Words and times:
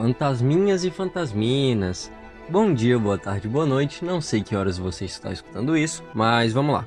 Fantasminhas 0.00 0.82
e 0.82 0.90
fantasminas. 0.90 2.10
Bom 2.48 2.72
dia, 2.72 2.98
boa 2.98 3.18
tarde, 3.18 3.46
boa 3.46 3.66
noite. 3.66 4.02
Não 4.02 4.18
sei 4.18 4.42
que 4.42 4.56
horas 4.56 4.78
você 4.78 5.04
está 5.04 5.30
escutando 5.30 5.76
isso, 5.76 6.02
mas 6.14 6.54
vamos 6.54 6.72
lá. 6.72 6.86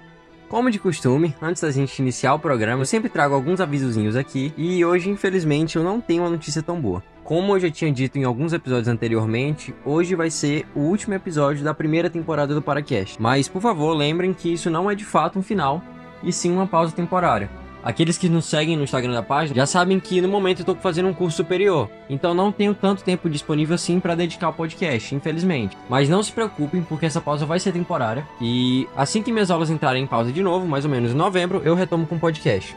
Como 0.49 0.71
de 0.71 0.79
costume, 0.79 1.35
antes 1.39 1.61
da 1.61 1.69
gente 1.69 1.99
iniciar 1.99 2.33
o 2.33 2.39
programa, 2.39 2.81
eu 2.81 2.87
sempre 2.87 3.09
trago 3.09 3.35
alguns 3.35 3.61
avisozinhos 3.61 4.15
aqui 4.15 4.51
e 4.57 4.83
hoje, 4.83 5.11
infelizmente, 5.11 5.75
eu 5.75 5.83
não 5.83 6.01
tenho 6.01 6.23
uma 6.23 6.29
notícia 6.31 6.63
tão 6.63 6.81
boa. 6.81 7.03
Como 7.23 7.55
eu 7.55 7.59
já 7.59 7.69
tinha 7.69 7.91
dito 7.91 8.17
em 8.17 8.23
alguns 8.23 8.51
episódios 8.51 8.87
anteriormente, 8.87 9.75
hoje 9.85 10.15
vai 10.15 10.31
ser 10.31 10.65
o 10.73 10.79
último 10.79 11.13
episódio 11.13 11.63
da 11.63 11.71
primeira 11.71 12.09
temporada 12.09 12.55
do 12.55 12.63
Paracast. 12.63 13.21
Mas, 13.21 13.47
por 13.47 13.61
favor, 13.61 13.95
lembrem 13.95 14.33
que 14.33 14.51
isso 14.51 14.71
não 14.71 14.89
é 14.89 14.95
de 14.95 15.05
fato 15.05 15.37
um 15.37 15.43
final, 15.43 15.83
e 16.23 16.33
sim 16.33 16.51
uma 16.51 16.65
pausa 16.65 16.95
temporária. 16.95 17.47
Aqueles 17.83 18.17
que 18.17 18.29
nos 18.29 18.45
seguem 18.45 18.77
no 18.77 18.83
Instagram 18.85 19.11
da 19.11 19.21
página 19.21 19.57
já 19.57 19.65
sabem 19.65 19.99
que 19.99 20.21
no 20.21 20.29
momento 20.29 20.59
eu 20.59 20.63
estou 20.63 20.75
fazendo 20.75 21.09
um 21.09 21.13
curso 21.13 21.37
superior, 21.37 21.89
então 22.09 22.33
não 22.33 22.49
tenho 22.49 22.73
tanto 22.73 23.03
tempo 23.03 23.29
disponível 23.29 23.75
assim 23.75 23.99
para 23.99 24.15
dedicar 24.15 24.47
ao 24.47 24.53
podcast, 24.53 25.13
infelizmente. 25.13 25.77
Mas 25.89 26.07
não 26.07 26.23
se 26.23 26.31
preocupem, 26.31 26.81
porque 26.81 27.05
essa 27.05 27.19
pausa 27.19 27.45
vai 27.45 27.59
ser 27.59 27.73
temporária 27.73 28.25
e 28.39 28.87
assim 28.95 29.21
que 29.21 29.33
minhas 29.33 29.51
aulas 29.51 29.69
entrarem 29.69 30.03
em 30.03 30.07
pausa 30.07 30.31
de 30.31 30.41
novo, 30.41 30.65
mais 30.65 30.85
ou 30.85 30.91
menos 30.91 31.11
em 31.11 31.15
novembro, 31.15 31.61
eu 31.65 31.75
retomo 31.75 32.07
com 32.07 32.15
o 32.15 32.19
podcast. 32.19 32.73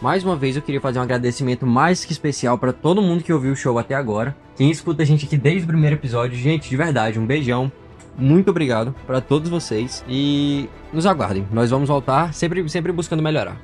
Mais 0.00 0.24
uma 0.24 0.36
vez 0.36 0.56
eu 0.56 0.62
queria 0.62 0.80
fazer 0.80 0.98
um 0.98 1.02
agradecimento 1.02 1.66
mais 1.66 2.02
que 2.02 2.12
especial 2.12 2.56
para 2.56 2.72
todo 2.72 3.02
mundo 3.02 3.24
que 3.24 3.32
ouviu 3.32 3.52
o 3.52 3.56
show 3.56 3.78
até 3.78 3.94
agora. 3.94 4.34
Quem 4.56 4.70
escuta 4.70 5.02
a 5.02 5.06
gente 5.06 5.26
aqui 5.26 5.36
desde 5.36 5.64
o 5.64 5.66
primeiro 5.66 5.96
episódio, 5.96 6.38
gente, 6.38 6.70
de 6.70 6.76
verdade, 6.76 7.18
um 7.18 7.26
beijão 7.26 7.70
muito 8.18 8.50
obrigado 8.50 8.94
para 9.06 9.20
todos 9.20 9.48
vocês 9.48 10.04
e 10.08 10.68
nos 10.92 11.06
aguardem. 11.06 11.46
Nós 11.52 11.70
vamos 11.70 11.88
voltar 11.88 12.32
sempre, 12.32 12.66
sempre 12.68 12.92
buscando 12.92 13.22
melhorar. 13.22 13.56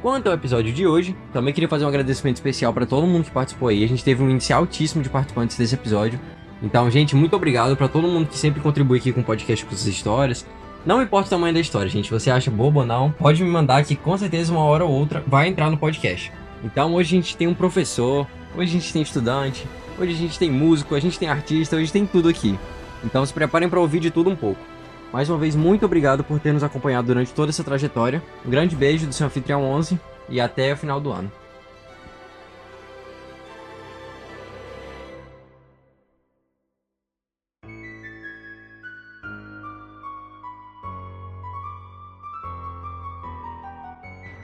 Quanto 0.00 0.28
ao 0.28 0.34
episódio 0.34 0.72
de 0.72 0.86
hoje, 0.86 1.16
também 1.32 1.54
queria 1.54 1.68
fazer 1.68 1.84
um 1.84 1.88
agradecimento 1.88 2.36
especial 2.36 2.72
para 2.72 2.84
todo 2.84 3.06
mundo 3.06 3.24
que 3.24 3.30
participou 3.30 3.68
aí. 3.68 3.84
A 3.84 3.88
gente 3.88 4.02
teve 4.02 4.22
um 4.22 4.28
índice 4.28 4.52
altíssimo 4.52 5.02
de 5.02 5.08
participantes 5.08 5.56
desse 5.56 5.74
episódio. 5.74 6.18
Então, 6.60 6.90
gente, 6.90 7.14
muito 7.14 7.36
obrigado 7.36 7.76
para 7.76 7.88
todo 7.88 8.08
mundo 8.08 8.28
que 8.28 8.36
sempre 8.36 8.60
contribui 8.60 8.98
aqui 8.98 9.12
com 9.12 9.20
o 9.20 9.24
podcast 9.24 9.64
com 9.64 9.70
suas 9.70 9.86
histórias. 9.86 10.44
Não 10.84 11.00
importa 11.00 11.28
o 11.28 11.30
tamanho 11.30 11.54
da 11.54 11.60
história, 11.60 11.88
gente. 11.88 12.10
Você 12.10 12.30
acha 12.30 12.50
bobo 12.50 12.80
ou 12.80 12.86
não, 12.86 13.12
pode 13.12 13.42
me 13.42 13.50
mandar 13.50 13.84
que 13.84 13.94
com 13.94 14.18
certeza 14.18 14.52
uma 14.52 14.62
hora 14.64 14.84
ou 14.84 14.90
outra 14.90 15.22
vai 15.26 15.46
entrar 15.46 15.70
no 15.70 15.76
podcast. 15.76 16.32
Então 16.64 16.94
hoje 16.94 17.16
a 17.16 17.20
gente 17.20 17.36
tem 17.36 17.46
um 17.46 17.54
professor, 17.54 18.26
hoje 18.56 18.76
a 18.76 18.80
gente 18.80 18.92
tem 18.92 19.02
estudante, 19.02 19.66
hoje 19.98 20.12
a 20.12 20.16
gente 20.16 20.38
tem 20.38 20.50
músico, 20.50 20.96
a 20.96 21.00
gente 21.00 21.18
tem 21.18 21.28
artista, 21.28 21.76
hoje 21.76 21.92
tem 21.92 22.04
tudo 22.04 22.28
aqui. 22.28 22.58
Então 23.04 23.24
se 23.24 23.32
preparem 23.32 23.68
para 23.68 23.80
ouvir 23.80 24.00
de 24.00 24.10
tudo 24.10 24.30
um 24.30 24.36
pouco. 24.36 24.60
Mais 25.12 25.28
uma 25.28 25.38
vez, 25.38 25.54
muito 25.54 25.84
obrigado 25.84 26.24
por 26.24 26.40
ter 26.40 26.52
nos 26.52 26.62
acompanhado 26.62 27.08
durante 27.08 27.34
toda 27.34 27.50
essa 27.50 27.62
trajetória. 27.62 28.22
Um 28.46 28.50
grande 28.50 28.74
beijo 28.74 29.06
do 29.06 29.12
seu 29.12 29.26
anfitrião 29.26 29.62
11 29.62 30.00
e 30.28 30.40
até 30.40 30.72
o 30.72 30.76
final 30.76 31.00
do 31.00 31.12
ano. 31.12 31.30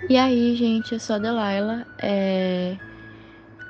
E 0.08 0.16
aí, 0.16 0.56
gente, 0.56 0.92
eu 0.92 1.00
sou 1.00 1.16
a 1.16 1.18
Delaila. 1.18 1.86
É... 1.98 2.78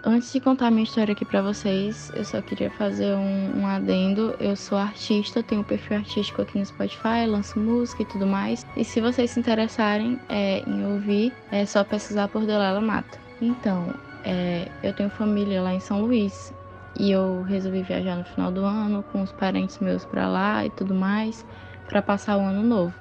Antes 0.04 0.32
de 0.32 0.40
contar 0.40 0.70
minha 0.70 0.84
história 0.84 1.12
aqui 1.12 1.24
pra 1.24 1.42
vocês, 1.42 2.12
eu 2.14 2.24
só 2.24 2.40
queria 2.40 2.70
fazer 2.70 3.16
um, 3.16 3.60
um 3.60 3.66
adendo. 3.66 4.32
Eu 4.38 4.54
sou 4.54 4.78
artista, 4.78 5.42
tenho 5.42 5.62
um 5.62 5.64
perfil 5.64 5.96
artístico 5.96 6.40
aqui 6.40 6.56
no 6.56 6.64
Spotify, 6.64 7.26
lanço 7.26 7.58
música 7.58 8.02
e 8.02 8.06
tudo 8.06 8.24
mais. 8.24 8.64
E 8.76 8.84
se 8.84 9.00
vocês 9.00 9.32
se 9.32 9.40
interessarem 9.40 10.20
é, 10.28 10.60
em 10.60 10.86
ouvir, 10.86 11.34
é 11.50 11.66
só 11.66 11.82
pesquisar 11.82 12.28
por 12.28 12.46
Delaila 12.46 12.80
Mata. 12.80 13.18
Então, 13.40 13.92
é, 14.22 14.70
eu 14.84 14.92
tenho 14.92 15.10
família 15.10 15.60
lá 15.60 15.74
em 15.74 15.80
São 15.80 16.00
Luís 16.02 16.52
e 16.96 17.10
eu 17.10 17.42
resolvi 17.42 17.82
viajar 17.82 18.16
no 18.16 18.24
final 18.24 18.52
do 18.52 18.64
ano 18.64 19.02
com 19.02 19.20
os 19.22 19.32
parentes 19.32 19.80
meus 19.80 20.04
pra 20.04 20.28
lá 20.28 20.64
e 20.64 20.70
tudo 20.70 20.94
mais, 20.94 21.44
para 21.88 22.00
passar 22.00 22.36
o 22.36 22.40
ano 22.40 22.62
novo. 22.62 22.94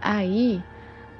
Aí 0.00 0.60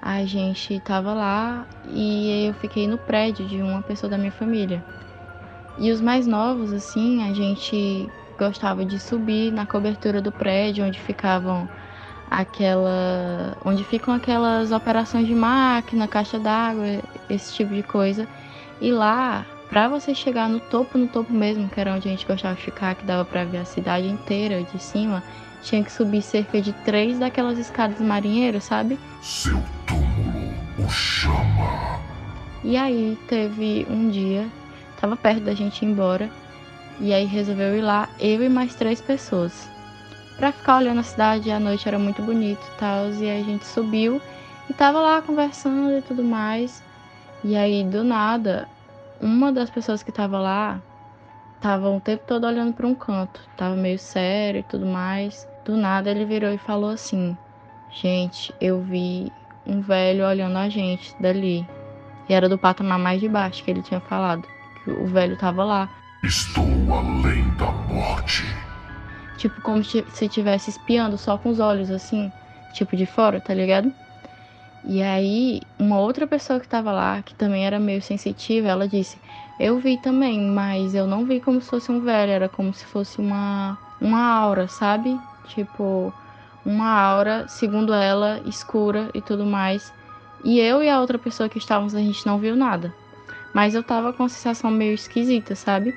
a 0.00 0.24
gente 0.24 0.80
tava 0.80 1.12
lá 1.12 1.66
e 1.84 2.46
eu 2.46 2.54
fiquei 2.54 2.86
no 2.86 2.98
prédio 2.98 3.46
de 3.46 3.60
uma 3.60 3.82
pessoa 3.82 4.08
da 4.08 4.18
minha 4.18 4.32
família. 4.32 4.82
E 5.78 5.90
os 5.92 6.00
mais 6.00 6.26
novos, 6.26 6.72
assim, 6.72 7.22
a 7.22 7.32
gente 7.32 8.08
gostava 8.38 8.84
de 8.84 8.98
subir 8.98 9.52
na 9.52 9.66
cobertura 9.66 10.20
do 10.20 10.30
prédio 10.32 10.84
onde 10.84 10.98
ficavam 10.98 11.68
aquela. 12.30 13.56
onde 13.64 13.84
ficam 13.84 14.14
aquelas 14.14 14.72
operações 14.72 15.26
de 15.26 15.34
máquina, 15.34 16.08
caixa 16.08 16.38
d'água, 16.38 16.84
esse 17.28 17.54
tipo 17.54 17.74
de 17.74 17.82
coisa. 17.82 18.26
E 18.80 18.92
lá, 18.92 19.44
para 19.68 19.88
você 19.88 20.14
chegar 20.14 20.48
no 20.48 20.60
topo, 20.60 20.96
no 20.96 21.08
topo 21.08 21.32
mesmo, 21.32 21.68
que 21.68 21.80
era 21.80 21.94
onde 21.94 22.08
a 22.08 22.10
gente 22.10 22.26
gostava 22.26 22.54
de 22.54 22.62
ficar, 22.62 22.94
que 22.94 23.04
dava 23.04 23.24
para 23.24 23.44
ver 23.44 23.58
a 23.58 23.64
cidade 23.64 24.06
inteira 24.06 24.62
de 24.62 24.78
cima, 24.78 25.22
tinha 25.62 25.82
que 25.82 25.92
subir 25.92 26.22
cerca 26.22 26.60
de 26.60 26.72
três 26.72 27.18
daquelas 27.18 27.58
escadas 27.58 28.00
marinheiras, 28.00 28.64
sabe? 28.64 28.98
Seu 29.22 29.60
túmulo 29.86 30.54
o 30.78 30.88
chama. 30.88 31.98
E 32.64 32.76
aí 32.76 33.18
teve 33.28 33.86
um 33.88 34.08
dia, 34.08 34.46
tava 35.00 35.16
perto 35.16 35.42
da 35.44 35.54
gente 35.54 35.84
ir 35.84 35.88
embora, 35.88 36.28
e 37.00 37.12
aí 37.12 37.24
resolveu 37.24 37.76
ir 37.76 37.80
lá, 37.80 38.08
eu 38.18 38.42
e 38.42 38.48
mais 38.48 38.74
três 38.74 39.00
pessoas. 39.00 39.68
Pra 40.36 40.52
ficar 40.52 40.78
olhando 40.78 41.00
a 41.00 41.04
cidade, 41.04 41.50
a 41.50 41.58
noite 41.58 41.88
era 41.88 41.98
muito 41.98 42.22
bonito 42.22 42.60
e 42.62 42.78
tal, 42.78 43.10
e 43.10 43.28
aí 43.28 43.40
a 43.40 43.44
gente 43.44 43.66
subiu 43.66 44.20
e 44.68 44.74
tava 44.74 45.00
lá 45.00 45.22
conversando 45.22 45.96
e 45.98 46.02
tudo 46.02 46.22
mais. 46.22 46.82
E 47.44 47.56
aí, 47.56 47.84
do 47.84 48.02
nada, 48.02 48.68
uma 49.20 49.52
das 49.52 49.70
pessoas 49.70 50.02
que 50.02 50.12
tava 50.12 50.38
lá 50.38 50.80
tava 51.60 51.88
o 51.88 52.00
tempo 52.00 52.24
todo 52.26 52.46
olhando 52.46 52.72
para 52.72 52.86
um 52.86 52.94
canto, 52.94 53.40
tava 53.56 53.74
meio 53.76 53.98
sério 53.98 54.60
e 54.60 54.62
tudo 54.62 54.86
mais. 54.86 55.48
Do 55.64 55.76
nada 55.76 56.10
ele 56.10 56.24
virou 56.24 56.50
e 56.52 56.58
falou 56.58 56.90
assim: 56.90 57.36
Gente, 57.90 58.54
eu 58.60 58.80
vi 58.80 59.32
um 59.66 59.80
velho 59.80 60.26
olhando 60.26 60.56
a 60.56 60.68
gente 60.68 61.14
dali. 61.20 61.66
E 62.28 62.34
era 62.34 62.48
do 62.48 62.58
patamar 62.58 62.98
mais 62.98 63.20
de 63.20 63.28
baixo 63.28 63.64
que 63.64 63.70
ele 63.70 63.82
tinha 63.82 64.00
falado. 64.00 64.46
Que 64.84 64.90
o 64.90 65.06
velho 65.06 65.36
tava 65.36 65.64
lá. 65.64 65.88
Estou 66.22 66.64
além 66.92 67.48
da 67.56 67.70
morte. 67.92 68.44
Tipo, 69.36 69.60
como 69.62 69.84
se 69.84 70.04
estivesse 70.20 70.70
espiando 70.70 71.16
só 71.16 71.38
com 71.38 71.48
os 71.48 71.60
olhos 71.60 71.90
assim, 71.90 72.32
tipo 72.72 72.96
de 72.96 73.06
fora, 73.06 73.40
tá 73.40 73.54
ligado? 73.54 73.92
E 74.84 75.02
aí, 75.02 75.60
uma 75.78 75.98
outra 75.98 76.26
pessoa 76.26 76.58
que 76.58 76.68
tava 76.68 76.90
lá, 76.92 77.22
que 77.22 77.34
também 77.34 77.64
era 77.64 77.78
meio 77.78 78.02
sensitiva, 78.02 78.68
ela 78.68 78.88
disse: 78.88 79.18
Eu 79.58 79.78
vi 79.78 79.96
também, 79.96 80.40
mas 80.40 80.94
eu 80.94 81.06
não 81.06 81.24
vi 81.24 81.40
como 81.40 81.60
se 81.60 81.68
fosse 81.68 81.90
um 81.90 82.00
velho, 82.00 82.30
era 82.30 82.48
como 82.48 82.72
se 82.72 82.84
fosse 82.84 83.18
uma, 83.18 83.76
uma 84.00 84.20
aura, 84.20 84.68
sabe? 84.68 85.18
Tipo, 85.48 86.12
uma 86.64 86.88
aura, 86.90 87.46
segundo 87.48 87.92
ela, 87.92 88.40
escura 88.46 89.10
e 89.12 89.20
tudo 89.20 89.44
mais. 89.44 89.92
E 90.44 90.60
eu 90.60 90.82
e 90.82 90.88
a 90.88 91.00
outra 91.00 91.18
pessoa 91.18 91.48
que 91.48 91.58
estávamos, 91.58 91.94
a 91.94 91.98
gente 91.98 92.24
não 92.24 92.38
viu 92.38 92.54
nada. 92.54 92.94
Mas 93.52 93.74
eu 93.74 93.82
tava 93.82 94.12
com 94.12 94.22
uma 94.22 94.28
sensação 94.28 94.70
meio 94.70 94.94
esquisita, 94.94 95.56
sabe? 95.56 95.92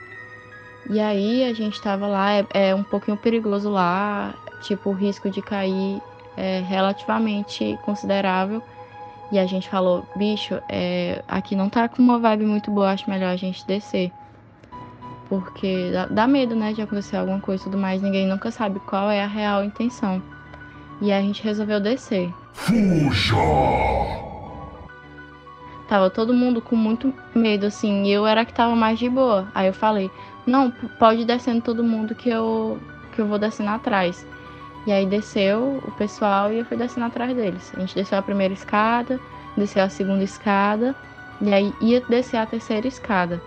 E 0.89 0.99
aí 0.99 1.43
a 1.43 1.53
gente 1.53 1.79
tava 1.79 2.07
lá, 2.07 2.33
é, 2.33 2.45
é 2.53 2.75
um 2.75 2.83
pouquinho 2.83 3.17
perigoso 3.17 3.69
lá, 3.69 4.33
tipo, 4.61 4.89
o 4.89 4.93
risco 4.93 5.29
de 5.29 5.41
cair 5.41 6.01
é 6.35 6.59
relativamente 6.61 7.77
considerável. 7.83 8.63
E 9.31 9.39
a 9.39 9.45
gente 9.45 9.69
falou, 9.69 10.05
bicho, 10.15 10.61
é, 10.67 11.23
aqui 11.27 11.55
não 11.55 11.69
tá 11.69 11.87
com 11.87 12.01
uma 12.01 12.19
vibe 12.19 12.45
muito 12.45 12.69
boa, 12.69 12.91
acho 12.91 13.09
melhor 13.09 13.29
a 13.29 13.37
gente 13.37 13.65
descer. 13.65 14.11
Porque 15.29 15.89
dá, 15.93 16.05
dá 16.07 16.27
medo, 16.27 16.53
né, 16.53 16.73
de 16.73 16.81
acontecer 16.81 17.15
alguma 17.15 17.39
coisa 17.39 17.63
e 17.63 17.65
tudo 17.65 17.77
mais. 17.77 18.01
Ninguém 18.01 18.27
nunca 18.27 18.51
sabe 18.51 18.79
qual 18.81 19.09
é 19.09 19.23
a 19.23 19.27
real 19.27 19.63
intenção. 19.63 20.21
E 21.01 21.11
a 21.11 21.21
gente 21.21 21.41
resolveu 21.41 21.79
descer. 21.79 22.33
Fuja! 22.51 23.35
Tava 25.87 26.09
todo 26.09 26.33
mundo 26.33 26.61
com 26.61 26.75
muito 26.75 27.13
medo, 27.33 27.65
assim, 27.65 28.03
e 28.03 28.11
eu 28.11 28.25
era 28.25 28.45
que 28.45 28.53
tava 28.53 28.75
mais 28.75 28.99
de 28.99 29.09
boa. 29.09 29.47
Aí 29.55 29.67
eu 29.67 29.73
falei, 29.73 30.11
não, 30.45 30.71
pode 30.99 31.21
ir 31.21 31.25
descendo 31.25 31.61
todo 31.61 31.83
mundo 31.83 32.15
que 32.15 32.29
eu, 32.29 32.79
que 33.13 33.21
eu 33.21 33.27
vou 33.27 33.39
descendo 33.39 33.69
atrás. 33.69 34.25
E 34.85 34.91
aí 34.91 35.05
desceu 35.05 35.79
o 35.85 35.91
pessoal 35.91 36.51
e 36.51 36.59
eu 36.59 36.65
fui 36.65 36.75
descendo 36.75 37.05
atrás 37.05 37.35
deles. 37.35 37.71
A 37.75 37.79
gente 37.79 37.93
desceu 37.93 38.17
a 38.17 38.21
primeira 38.21 38.53
escada, 38.53 39.19
desceu 39.55 39.83
a 39.83 39.89
segunda 39.89 40.23
escada 40.23 40.95
e 41.39 41.53
aí 41.53 41.73
ia 41.81 42.01
descer 42.01 42.37
a 42.37 42.45
terceira 42.45 42.87
escada. 42.87 43.41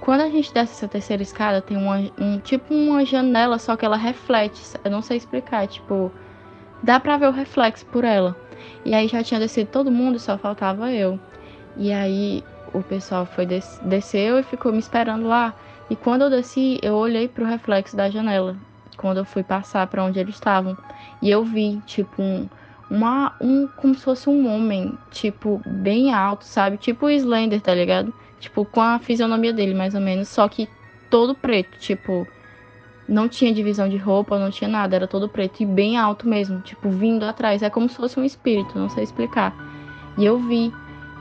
Quando 0.00 0.22
a 0.22 0.30
gente 0.30 0.52
desce 0.54 0.72
essa 0.72 0.88
terceira 0.88 1.22
escada, 1.22 1.60
tem 1.60 1.76
uma, 1.76 1.98
um 2.18 2.38
tipo 2.38 2.72
uma 2.72 3.04
janela, 3.04 3.58
só 3.58 3.76
que 3.76 3.84
ela 3.84 3.96
reflete. 3.96 4.62
Eu 4.82 4.90
não 4.90 5.02
sei 5.02 5.18
explicar, 5.18 5.66
tipo, 5.66 6.10
dá 6.82 6.98
pra 6.98 7.18
ver 7.18 7.28
o 7.28 7.32
reflexo 7.32 7.84
por 7.86 8.02
ela. 8.02 8.34
E 8.82 8.94
aí 8.94 9.06
já 9.06 9.22
tinha 9.22 9.38
descido 9.38 9.70
todo 9.70 9.90
mundo, 9.90 10.18
só 10.18 10.38
faltava 10.38 10.90
eu. 10.90 11.20
E 11.76 11.92
aí 11.92 12.42
o 12.72 12.82
pessoal 12.82 13.26
foi 13.26 13.44
des 13.44 13.78
desceu 13.84 14.38
e 14.38 14.42
ficou 14.42 14.72
me 14.72 14.78
esperando 14.78 15.26
lá. 15.26 15.54
E 15.90 15.96
quando 15.96 16.22
eu 16.22 16.30
desci, 16.30 16.78
eu 16.82 16.94
olhei 16.94 17.28
pro 17.28 17.44
reflexo 17.44 17.94
da 17.94 18.08
janela 18.08 18.56
quando 19.00 19.18
eu 19.18 19.24
fui 19.24 19.42
passar 19.42 19.86
para 19.86 20.04
onde 20.04 20.18
eles 20.18 20.34
estavam. 20.34 20.76
E 21.22 21.30
eu 21.30 21.44
vi, 21.44 21.80
tipo, 21.86 22.22
um, 22.22 22.48
uma, 22.90 23.34
um, 23.40 23.66
como 23.76 23.94
se 23.94 24.02
fosse 24.02 24.28
um 24.28 24.52
homem, 24.54 24.96
tipo, 25.10 25.60
bem 25.66 26.12
alto, 26.12 26.44
sabe? 26.44 26.76
Tipo 26.76 27.06
o 27.06 27.10
Slender, 27.10 27.60
tá 27.60 27.74
ligado? 27.74 28.12
tipo, 28.40 28.64
com 28.64 28.80
a 28.80 28.98
fisionomia 28.98 29.52
dele, 29.52 29.74
mais 29.74 29.94
ou 29.94 30.00
menos, 30.00 30.28
só 30.28 30.48
que 30.48 30.68
todo 31.10 31.34
preto, 31.34 31.78
tipo, 31.78 32.26
não 33.06 33.28
tinha 33.28 33.52
divisão 33.52 33.88
de 33.88 33.96
roupa, 33.96 34.38
não 34.38 34.50
tinha 34.50 34.68
nada, 34.68 34.96
era 34.96 35.06
todo 35.06 35.28
preto 35.28 35.60
e 35.62 35.66
bem 35.66 35.96
alto 35.96 36.26
mesmo, 36.26 36.60
tipo, 36.60 36.88
vindo 36.88 37.24
atrás. 37.24 37.62
É 37.62 37.70
como 37.70 37.88
se 37.88 37.96
fosse 37.96 38.18
um 38.18 38.24
espírito, 38.24 38.78
não 38.78 38.88
sei 38.88 39.04
explicar. 39.04 39.54
E 40.16 40.24
eu 40.24 40.38
vi. 40.38 40.72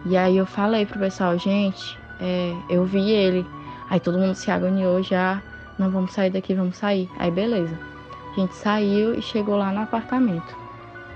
E 0.05 0.15
aí 0.15 0.37
eu 0.37 0.45
falei 0.45 0.85
pro 0.85 0.99
pessoal, 0.99 1.37
gente, 1.37 1.99
é, 2.21 2.55
eu 2.69 2.85
vi 2.85 3.11
ele. 3.11 3.45
Aí 3.89 3.99
todo 3.99 4.17
mundo 4.17 4.35
se 4.35 4.49
agoniou 4.49 5.03
já. 5.03 5.41
Não 5.79 5.89
vamos 5.89 6.11
sair 6.11 6.29
daqui, 6.29 6.53
vamos 6.53 6.77
sair. 6.77 7.09
Aí 7.17 7.31
beleza. 7.31 7.79
A 8.33 8.39
gente 8.39 8.53
saiu 8.53 9.17
e 9.17 9.21
chegou 9.21 9.55
lá 9.55 9.71
no 9.71 9.81
apartamento. 9.81 10.55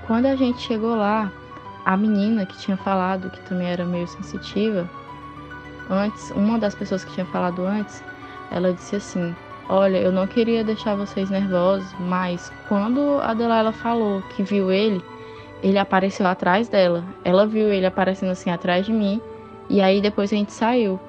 Quando 0.08 0.26
a 0.26 0.36
gente 0.36 0.60
chegou 0.62 0.96
lá, 0.96 1.32
a 1.86 1.96
menina 1.98 2.46
que 2.46 2.58
tinha 2.58 2.78
falado, 2.78 3.30
que 3.30 3.42
também 3.42 3.68
era 3.68 3.86
meio 3.86 4.08
sensitiva, 4.08 4.90
antes, 5.90 6.32
uma 6.32 6.58
das 6.58 6.74
pessoas 6.74 7.04
que 7.04 7.14
tinha 7.14 7.26
falado 7.26 7.66
antes, 7.66 8.04
ela 8.50 8.74
disse 8.74 8.96
assim: 8.96 9.36
Olha, 9.70 9.98
eu 9.98 10.12
não 10.12 10.28
queria 10.28 10.64
deixar 10.64 10.96
vocês 10.96 11.30
nervosos, 11.30 11.88
mas 12.00 12.52
quando 12.68 13.20
a 13.22 13.34
Delilah 13.34 13.72
falou 13.72 14.22
que 14.36 14.44
viu 14.44 14.72
ele, 14.72 15.04
ele 15.62 15.78
apareceu 15.78 16.28
atrás 16.28 16.68
dela. 16.68 17.04
Ela 17.24 17.46
viu 17.46 17.72
ele 17.72 17.86
aparecendo 17.86 18.32
assim 18.32 18.50
atrás 18.50 18.86
de 18.86 18.92
mim. 18.92 19.22
E 19.70 19.82
aí 19.82 20.02
depois 20.02 20.32
a 20.32 20.36
gente 20.36 20.52
saiu. 20.52 21.00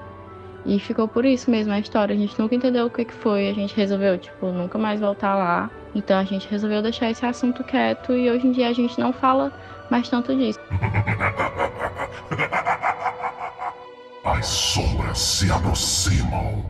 E 0.67 0.79
ficou 0.79 1.07
por 1.07 1.25
isso 1.25 1.51
mesmo 1.51 1.73
a 1.73 1.79
história. 1.79 2.15
A 2.15 2.19
gente 2.19 2.39
nunca 2.41 2.55
entendeu 2.55 2.87
o 2.87 2.91
que, 2.91 3.05
que 3.05 3.13
foi. 3.13 3.49
A 3.51 3.53
gente 3.53 3.77
resolveu, 3.77 4.17
tipo, 4.19 4.47
nunca 4.47 4.79
mais 4.79 5.01
voltar 5.01 5.35
lá. 5.35 5.71
Então 5.95 6.19
a 6.19 6.25
gente 6.25 6.49
resolveu 6.49 6.81
deixar 6.81 7.11
esse 7.11 7.25
assunto 7.27 7.63
quieto. 7.63 8.13
E 8.13 8.31
hoje 8.31 8.47
em 8.47 8.53
dia 8.53 8.69
a 8.69 8.73
gente 8.73 8.99
não 8.99 9.13
fala 9.13 9.53
mais 9.91 10.09
tanto 10.09 10.35
disso. 10.35 10.59
As 14.25 14.47
sombras 14.47 15.19
se 15.19 15.51
aproximam. 15.51 16.65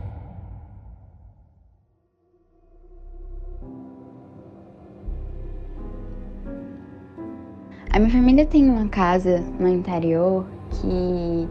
A 7.91 7.99
minha 7.99 8.11
família 8.11 8.45
tem 8.45 8.69
uma 8.69 8.89
casa 8.89 9.39
no 9.57 9.69
interior 9.69 10.45
que 10.69 11.47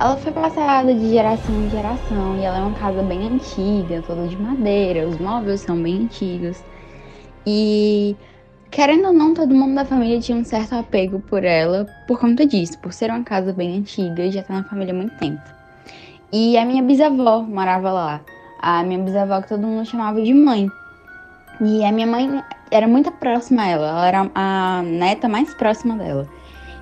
ela 0.00 0.16
foi 0.16 0.32
passada 0.32 0.94
de 0.94 1.10
geração 1.10 1.54
em 1.54 1.68
geração 1.68 2.38
e 2.38 2.42
ela 2.42 2.56
é 2.56 2.62
uma 2.62 2.78
casa 2.78 3.02
bem 3.02 3.26
antiga, 3.26 4.02
toda 4.06 4.26
de 4.26 4.34
madeira, 4.34 5.06
os 5.06 5.18
móveis 5.18 5.60
são 5.60 5.76
bem 5.76 6.04
antigos. 6.04 6.64
E 7.46 8.16
querendo 8.70 9.08
ou 9.08 9.12
não, 9.12 9.34
todo 9.34 9.54
mundo 9.54 9.74
da 9.74 9.84
família 9.84 10.18
tinha 10.18 10.38
um 10.38 10.44
certo 10.44 10.74
apego 10.74 11.20
por 11.20 11.44
ela 11.44 11.86
por 12.08 12.18
conta 12.18 12.46
disso, 12.46 12.78
por 12.78 12.94
ser 12.94 13.10
uma 13.10 13.22
casa 13.22 13.52
bem 13.52 13.76
antiga 13.76 14.24
e 14.24 14.30
já 14.30 14.42
tá 14.42 14.54
na 14.54 14.64
família 14.64 14.94
há 14.94 14.96
muito 14.96 15.14
tempo. 15.18 15.42
E 16.32 16.56
a 16.56 16.64
minha 16.64 16.82
bisavó 16.82 17.42
morava 17.42 17.92
lá. 17.92 18.20
A 18.58 18.82
minha 18.82 19.00
bisavó 19.00 19.42
que 19.42 19.48
todo 19.48 19.66
mundo 19.66 19.84
chamava 19.84 20.22
de 20.22 20.32
mãe. 20.32 20.66
E 21.60 21.84
a 21.84 21.92
minha 21.92 22.06
mãe 22.06 22.42
era 22.70 22.88
muito 22.88 23.12
próxima 23.12 23.64
a 23.64 23.66
ela, 23.66 23.88
ela 23.88 24.08
era 24.08 24.30
a 24.34 24.82
neta 24.82 25.28
mais 25.28 25.52
próxima 25.52 25.94
dela. 25.96 26.26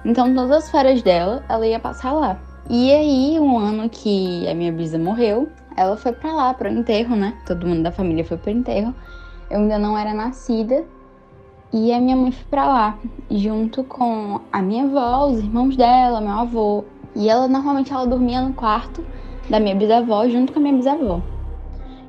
Então, 0.04 0.32
todas 0.32 0.52
as 0.52 0.70
férias 0.70 1.02
dela, 1.02 1.42
ela 1.48 1.66
ia 1.66 1.80
passar 1.80 2.12
lá. 2.12 2.47
E 2.70 2.92
aí, 2.92 3.40
um 3.40 3.58
ano 3.58 3.88
que 3.88 4.46
a 4.46 4.54
minha 4.54 4.70
bisa 4.70 4.98
morreu, 4.98 5.48
ela 5.76 5.96
foi 5.96 6.12
para 6.12 6.32
lá, 6.32 6.52
pro 6.52 6.68
enterro, 6.68 7.16
né? 7.16 7.34
Todo 7.46 7.66
mundo 7.66 7.82
da 7.82 7.90
família 7.90 8.24
foi 8.24 8.36
pro 8.36 8.50
enterro. 8.50 8.94
Eu 9.50 9.60
ainda 9.60 9.78
não 9.78 9.96
era 9.96 10.12
nascida. 10.12 10.84
E 11.72 11.92
a 11.92 12.00
minha 12.00 12.16
mãe 12.16 12.32
foi 12.32 12.44
pra 12.50 12.66
lá, 12.66 12.98
junto 13.30 13.84
com 13.84 14.40
a 14.50 14.62
minha 14.62 14.84
avó, 14.84 15.28
os 15.28 15.38
irmãos 15.38 15.76
dela, 15.76 16.20
meu 16.20 16.32
avô. 16.32 16.84
E 17.14 17.28
ela, 17.28 17.46
normalmente, 17.46 17.92
ela 17.92 18.06
dormia 18.06 18.40
no 18.40 18.54
quarto 18.54 19.04
da 19.48 19.58
minha 19.60 19.74
bisavó, 19.74 20.26
junto 20.28 20.52
com 20.52 20.58
a 20.58 20.62
minha 20.62 20.74
bisavó. 20.74 21.22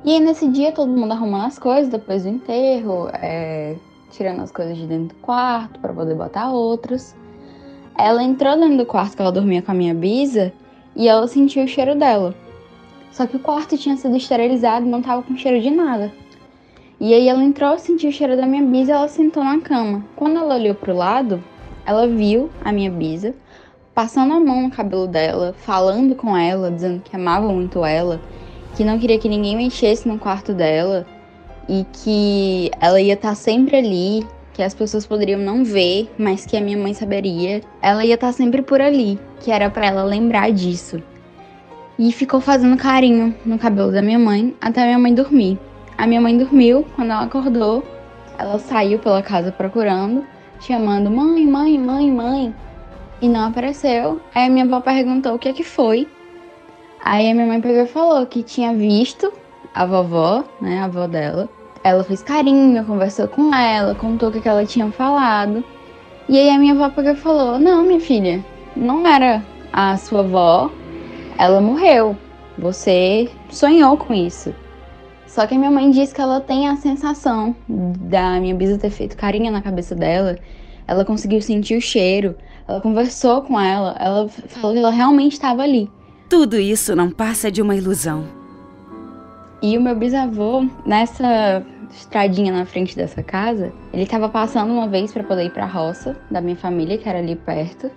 E 0.02 0.14
aí 0.14 0.20
nesse 0.20 0.48
dia 0.48 0.72
todo 0.72 0.90
mundo 0.90 1.12
arrumando 1.12 1.44
as 1.44 1.58
coisas 1.58 1.90
depois 1.90 2.22
do 2.22 2.30
enterro, 2.30 3.10
é, 3.12 3.76
tirando 4.10 4.40
as 4.40 4.50
coisas 4.50 4.76
de 4.76 4.86
dentro 4.86 5.14
do 5.14 5.20
quarto 5.20 5.78
para 5.78 5.92
poder 5.92 6.14
botar 6.14 6.50
outras. 6.50 7.14
Ela 7.96 8.22
entrou 8.22 8.58
dentro 8.58 8.78
do 8.78 8.86
quarto 8.86 9.16
que 9.16 9.22
ela 9.22 9.32
dormia 9.32 9.62
com 9.62 9.70
a 9.70 9.74
minha 9.74 9.94
bisa 9.94 10.52
e 10.96 11.08
ela 11.08 11.26
sentiu 11.26 11.64
o 11.64 11.68
cheiro 11.68 11.94
dela. 11.94 12.34
Só 13.10 13.26
que 13.26 13.36
o 13.36 13.40
quarto 13.40 13.76
tinha 13.76 13.96
sido 13.96 14.16
esterilizado 14.16 14.86
e 14.86 14.88
não 14.88 15.02
tava 15.02 15.22
com 15.22 15.36
cheiro 15.36 15.60
de 15.60 15.70
nada. 15.70 16.12
E 17.00 17.14
aí 17.14 17.28
ela 17.28 17.42
entrou, 17.42 17.78
sentiu 17.78 18.10
o 18.10 18.12
cheiro 18.12 18.36
da 18.36 18.46
minha 18.46 18.62
bisa 18.62 18.92
e 18.92 18.94
ela 18.94 19.08
sentou 19.08 19.42
na 19.42 19.60
cama. 19.60 20.04
Quando 20.16 20.38
ela 20.38 20.54
olhou 20.54 20.74
pro 20.74 20.94
lado, 20.94 21.42
ela 21.84 22.06
viu 22.06 22.50
a 22.64 22.72
minha 22.72 22.90
bisa 22.90 23.34
passando 23.94 24.32
a 24.32 24.40
mão 24.40 24.62
no 24.62 24.70
cabelo 24.70 25.06
dela, 25.06 25.54
falando 25.58 26.14
com 26.14 26.36
ela, 26.36 26.70
dizendo 26.70 27.02
que 27.02 27.14
amava 27.14 27.48
muito 27.48 27.84
ela 27.84 28.20
que 28.74 28.84
não 28.84 28.98
queria 28.98 29.18
que 29.18 29.28
ninguém 29.28 29.56
mexesse 29.56 30.08
no 30.08 30.18
quarto 30.18 30.52
dela 30.52 31.06
e 31.68 31.84
que 31.92 32.70
ela 32.80 33.00
ia 33.00 33.14
estar 33.14 33.30
tá 33.30 33.34
sempre 33.34 33.76
ali, 33.76 34.26
que 34.52 34.62
as 34.62 34.74
pessoas 34.74 35.06
poderiam 35.06 35.40
não 35.40 35.64
ver, 35.64 36.10
mas 36.18 36.44
que 36.44 36.56
a 36.56 36.60
minha 36.60 36.76
mãe 36.76 36.94
saberia. 36.94 37.62
Ela 37.80 38.04
ia 38.04 38.14
estar 38.14 38.28
tá 38.28 38.32
sempre 38.32 38.62
por 38.62 38.80
ali, 38.80 39.18
que 39.40 39.50
era 39.50 39.70
para 39.70 39.86
ela 39.86 40.02
lembrar 40.02 40.50
disso. 40.50 41.02
E 41.98 42.12
ficou 42.12 42.40
fazendo 42.40 42.76
carinho 42.76 43.34
no 43.44 43.58
cabelo 43.58 43.92
da 43.92 44.02
minha 44.02 44.18
mãe 44.18 44.54
até 44.60 44.82
a 44.82 44.86
minha 44.86 44.98
mãe 44.98 45.14
dormir. 45.14 45.58
A 45.96 46.06
minha 46.06 46.20
mãe 46.20 46.36
dormiu, 46.36 46.86
quando 46.96 47.10
ela 47.10 47.24
acordou, 47.24 47.84
ela 48.38 48.58
saiu 48.58 48.98
pela 48.98 49.22
casa 49.22 49.52
procurando, 49.52 50.24
chamando 50.60 51.10
mãe, 51.10 51.46
mãe, 51.46 51.78
mãe, 51.78 52.10
mãe, 52.10 52.54
e 53.20 53.28
não 53.28 53.48
apareceu. 53.48 54.20
Aí 54.34 54.46
a 54.46 54.50
minha 54.50 54.64
avó 54.64 54.80
perguntou 54.80 55.34
o 55.34 55.38
que 55.38 55.48
é 55.48 55.52
que 55.52 55.62
foi. 55.62 56.08
Aí 57.04 57.30
a 57.30 57.34
minha 57.34 57.46
mãe 57.46 57.60
pegou 57.60 57.82
e 57.82 57.86
falou 57.86 58.24
que 58.26 58.42
tinha 58.42 58.72
visto 58.74 59.30
a 59.74 59.84
vovó, 59.84 60.44
né, 60.60 60.80
a 60.80 60.84
avó 60.84 61.06
dela. 61.06 61.48
Ela 61.82 62.04
fez 62.04 62.22
carinho, 62.22 62.84
conversou 62.84 63.26
com 63.26 63.54
ela, 63.54 63.94
contou 63.94 64.28
o 64.28 64.32
que 64.32 64.48
ela 64.48 64.66
tinha 64.66 64.90
falado. 64.92 65.64
E 66.28 66.38
aí 66.38 66.50
a 66.50 66.58
minha 66.58 66.74
avó 66.74 66.90
pegou 66.90 67.16
falou: 67.16 67.58
Não, 67.58 67.82
minha 67.82 68.00
filha, 68.00 68.44
não 68.76 69.06
era 69.06 69.42
a 69.72 69.96
sua 69.96 70.20
avó, 70.20 70.70
ela 71.38 71.60
morreu. 71.60 72.16
Você 72.58 73.30
sonhou 73.48 73.96
com 73.96 74.12
isso. 74.12 74.54
Só 75.26 75.46
que 75.46 75.54
a 75.54 75.58
minha 75.58 75.70
mãe 75.70 75.90
disse 75.90 76.14
que 76.14 76.20
ela 76.20 76.40
tem 76.40 76.68
a 76.68 76.76
sensação 76.76 77.54
da 77.68 78.38
minha 78.40 78.54
bisa 78.54 78.76
ter 78.76 78.90
feito 78.90 79.16
carinho 79.16 79.50
na 79.50 79.62
cabeça 79.62 79.94
dela. 79.94 80.36
Ela 80.86 81.04
conseguiu 81.04 81.40
sentir 81.40 81.78
o 81.78 81.80
cheiro. 81.80 82.34
Ela 82.68 82.80
conversou 82.80 83.40
com 83.42 83.58
ela. 83.58 83.96
Ela 83.98 84.28
falou 84.28 84.72
que 84.72 84.80
ela 84.80 84.90
realmente 84.90 85.32
estava 85.32 85.62
ali. 85.62 85.88
Tudo 86.28 86.58
isso 86.58 86.94
não 86.94 87.10
passa 87.10 87.50
de 87.50 87.62
uma 87.62 87.74
ilusão. 87.76 88.39
E 89.62 89.76
o 89.76 89.80
meu 89.80 89.94
bisavô, 89.94 90.66
nessa 90.86 91.62
estradinha 91.90 92.50
na 92.52 92.64
frente 92.64 92.96
dessa 92.96 93.22
casa, 93.22 93.72
ele 93.92 94.04
estava 94.04 94.28
passando 94.28 94.72
uma 94.72 94.88
vez 94.88 95.12
para 95.12 95.22
poder 95.22 95.44
ir 95.44 95.50
para 95.50 95.64
a 95.64 95.68
roça 95.68 96.16
da 96.30 96.40
minha 96.40 96.56
família, 96.56 96.96
que 96.96 97.08
era 97.08 97.18
ali 97.18 97.36
perto. 97.36 97.90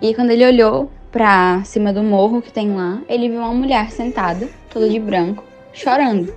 E 0.00 0.14
quando 0.14 0.30
ele 0.30 0.46
olhou 0.46 0.90
para 1.10 1.62
cima 1.64 1.92
do 1.92 2.02
morro 2.02 2.40
que 2.40 2.52
tem 2.52 2.74
lá, 2.74 3.00
ele 3.08 3.28
viu 3.28 3.40
uma 3.40 3.52
mulher 3.52 3.90
sentada, 3.90 4.48
toda 4.72 4.88
de 4.88 5.00
branco, 5.00 5.42
chorando. 5.72 6.32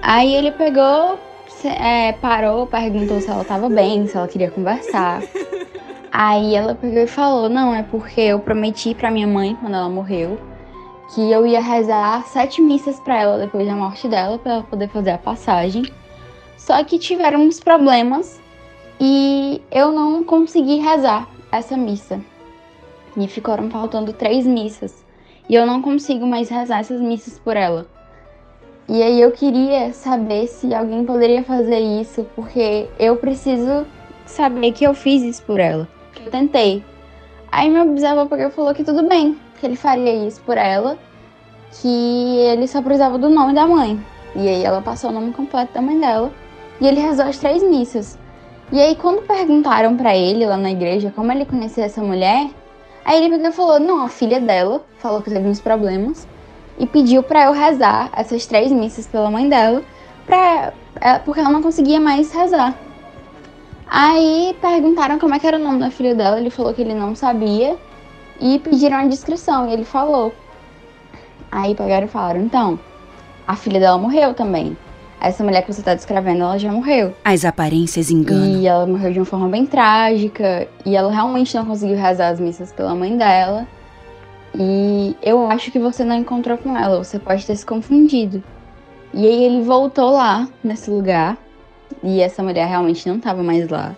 Aí 0.00 0.32
ele 0.32 0.52
pegou, 0.52 1.18
é, 1.64 2.12
parou, 2.12 2.68
perguntou 2.68 3.20
se 3.20 3.28
ela 3.28 3.42
estava 3.42 3.68
bem, 3.68 4.06
se 4.06 4.16
ela 4.16 4.28
queria 4.28 4.50
conversar. 4.50 5.22
Aí 6.12 6.54
ela 6.54 6.74
pegou 6.74 7.02
e 7.02 7.06
falou: 7.06 7.48
Não, 7.48 7.74
é 7.74 7.82
porque 7.82 8.20
eu 8.20 8.38
prometi 8.38 8.94
para 8.94 9.10
minha 9.10 9.26
mãe, 9.26 9.56
quando 9.58 9.74
ela 9.74 9.88
morreu, 9.88 10.38
que 11.14 11.30
eu 11.30 11.46
ia 11.46 11.60
rezar 11.60 12.26
sete 12.26 12.60
missas 12.60 12.98
para 13.00 13.20
ela 13.20 13.38
depois 13.38 13.66
da 13.66 13.74
morte 13.74 14.08
dela, 14.08 14.38
para 14.38 14.52
ela 14.52 14.62
poder 14.62 14.88
fazer 14.88 15.10
a 15.10 15.18
passagem. 15.18 15.84
Só 16.56 16.82
que 16.84 16.98
tiveram 16.98 17.40
uns 17.40 17.60
problemas 17.60 18.40
e 19.00 19.60
eu 19.70 19.92
não 19.92 20.22
consegui 20.24 20.76
rezar 20.76 21.28
essa 21.50 21.76
missa. 21.76 22.20
E 23.16 23.26
ficaram 23.28 23.68
faltando 23.70 24.12
três 24.12 24.46
missas. 24.46 25.04
E 25.48 25.54
eu 25.54 25.66
não 25.66 25.82
consigo 25.82 26.26
mais 26.26 26.48
rezar 26.48 26.80
essas 26.80 27.00
missas 27.00 27.38
por 27.38 27.56
ela. 27.56 27.86
E 28.88 29.02
aí 29.02 29.20
eu 29.20 29.32
queria 29.32 29.92
saber 29.92 30.46
se 30.46 30.74
alguém 30.74 31.04
poderia 31.04 31.42
fazer 31.42 31.80
isso, 31.80 32.26
porque 32.34 32.88
eu 32.98 33.16
preciso 33.16 33.86
saber 34.24 34.72
que 34.72 34.84
eu 34.84 34.94
fiz 34.94 35.22
isso 35.22 35.42
por 35.42 35.60
ela 35.60 35.88
eu 36.24 36.30
tentei. 36.30 36.84
Aí 37.50 37.68
meu 37.68 37.86
bisavô 37.92 38.26
pegou 38.26 38.46
e 38.46 38.50
falou 38.50 38.74
que 38.74 38.84
tudo 38.84 39.06
bem, 39.08 39.38
que 39.62 39.66
ele 39.66 39.76
faria 39.76 40.26
isso 40.26 40.40
por 40.42 40.58
ela, 40.58 40.98
que 41.70 41.86
ele 41.88 42.66
só 42.66 42.82
precisava 42.82 43.16
do 43.16 43.30
nome 43.30 43.54
da 43.54 43.64
mãe. 43.64 44.04
E 44.34 44.48
aí 44.48 44.64
ela 44.64 44.82
passou 44.82 45.10
o 45.10 45.12
nome 45.12 45.32
completo 45.32 45.72
da 45.72 45.80
mãe 45.80 46.00
dela 46.00 46.32
e 46.80 46.86
ele 46.86 47.00
rezou 47.00 47.26
as 47.26 47.38
três 47.38 47.62
missas. 47.62 48.18
E 48.72 48.80
aí 48.80 48.96
quando 48.96 49.22
perguntaram 49.22 49.96
para 49.96 50.16
ele 50.16 50.44
lá 50.44 50.56
na 50.56 50.72
igreja 50.72 51.12
como 51.14 51.30
ele 51.30 51.44
conhecia 51.44 51.84
essa 51.84 52.02
mulher, 52.02 52.50
aí 53.04 53.24
ele 53.24 53.52
falou: 53.52 53.78
"Não, 53.78 54.04
a 54.04 54.08
filha 54.08 54.40
dela 54.40 54.84
falou 54.98 55.22
que 55.22 55.30
teve 55.30 55.46
uns 55.46 55.60
problemas 55.60 56.26
e 56.76 56.84
pediu 56.84 57.22
para 57.22 57.44
eu 57.44 57.52
rezar 57.52 58.10
essas 58.16 58.44
três 58.46 58.72
missas 58.72 59.06
pela 59.06 59.30
mãe 59.30 59.48
dela, 59.48 59.84
pra, 60.26 60.72
é, 61.00 61.18
porque 61.20 61.38
ela 61.38 61.50
não 61.50 61.62
conseguia 61.62 62.00
mais 62.00 62.32
rezar. 62.32 62.74
Aí 63.86 64.56
perguntaram 64.60 65.20
como 65.20 65.34
é 65.34 65.38
que 65.38 65.46
era 65.46 65.56
o 65.58 65.62
nome 65.62 65.78
da 65.78 65.90
filha 65.90 66.16
dela, 66.16 66.40
ele 66.40 66.50
falou 66.50 66.74
que 66.74 66.82
ele 66.82 66.94
não 66.94 67.14
sabia 67.14 67.76
e 68.42 68.58
pediram 68.58 68.98
a 68.98 69.06
descrição 69.06 69.68
e 69.68 69.72
ele 69.72 69.84
falou. 69.84 70.34
Aí 71.50 71.74
pegaram 71.74 72.06
e 72.06 72.10
falaram: 72.10 72.40
então, 72.40 72.78
a 73.46 73.54
filha 73.54 73.78
dela 73.78 73.96
morreu 73.96 74.34
também. 74.34 74.76
Essa 75.20 75.44
mulher 75.44 75.62
que 75.62 75.72
você 75.72 75.82
tá 75.82 75.94
descrevendo, 75.94 76.42
ela 76.42 76.58
já 76.58 76.72
morreu. 76.72 77.14
As 77.24 77.44
aparências 77.44 78.10
enganam. 78.10 78.44
E 78.44 78.66
ela 78.66 78.84
morreu 78.84 79.12
de 79.12 79.20
uma 79.20 79.24
forma 79.24 79.48
bem 79.48 79.64
trágica. 79.64 80.66
E 80.84 80.96
ela 80.96 81.12
realmente 81.12 81.54
não 81.56 81.64
conseguiu 81.64 81.96
rezar 81.96 82.30
as 82.30 82.40
missas 82.40 82.72
pela 82.72 82.92
mãe 82.92 83.16
dela. 83.16 83.64
E 84.52 85.16
eu 85.22 85.48
acho 85.48 85.70
que 85.70 85.78
você 85.78 86.02
não 86.02 86.16
encontrou 86.16 86.58
com 86.58 86.76
ela. 86.76 86.98
Você 87.04 87.20
pode 87.20 87.46
ter 87.46 87.54
se 87.54 87.64
confundido. 87.64 88.42
E 89.14 89.24
aí 89.24 89.44
ele 89.44 89.62
voltou 89.62 90.10
lá, 90.10 90.48
nesse 90.64 90.90
lugar. 90.90 91.38
E 92.02 92.20
essa 92.20 92.42
mulher 92.42 92.66
realmente 92.66 93.08
não 93.08 93.20
tava 93.20 93.44
mais 93.44 93.68
lá. 93.68 93.94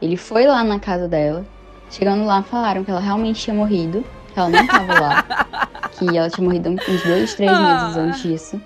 Ele 0.00 0.16
foi 0.16 0.46
lá 0.46 0.64
na 0.64 0.78
casa 0.78 1.06
dela. 1.06 1.44
Chegando 1.92 2.24
lá, 2.24 2.42
falaram 2.42 2.82
que 2.82 2.90
ela 2.90 3.00
realmente 3.00 3.42
tinha 3.42 3.54
morrido. 3.54 4.02
Que 4.32 4.38
ela 4.38 4.48
não 4.48 4.66
tava 4.66 4.98
lá. 4.98 5.22
que 5.92 6.16
ela 6.16 6.30
tinha 6.30 6.44
morrido 6.44 6.70
uns 6.70 7.02
dois, 7.04 7.34
três 7.34 7.52
meses 7.52 7.96
antes 7.98 8.22
disso. 8.22 8.60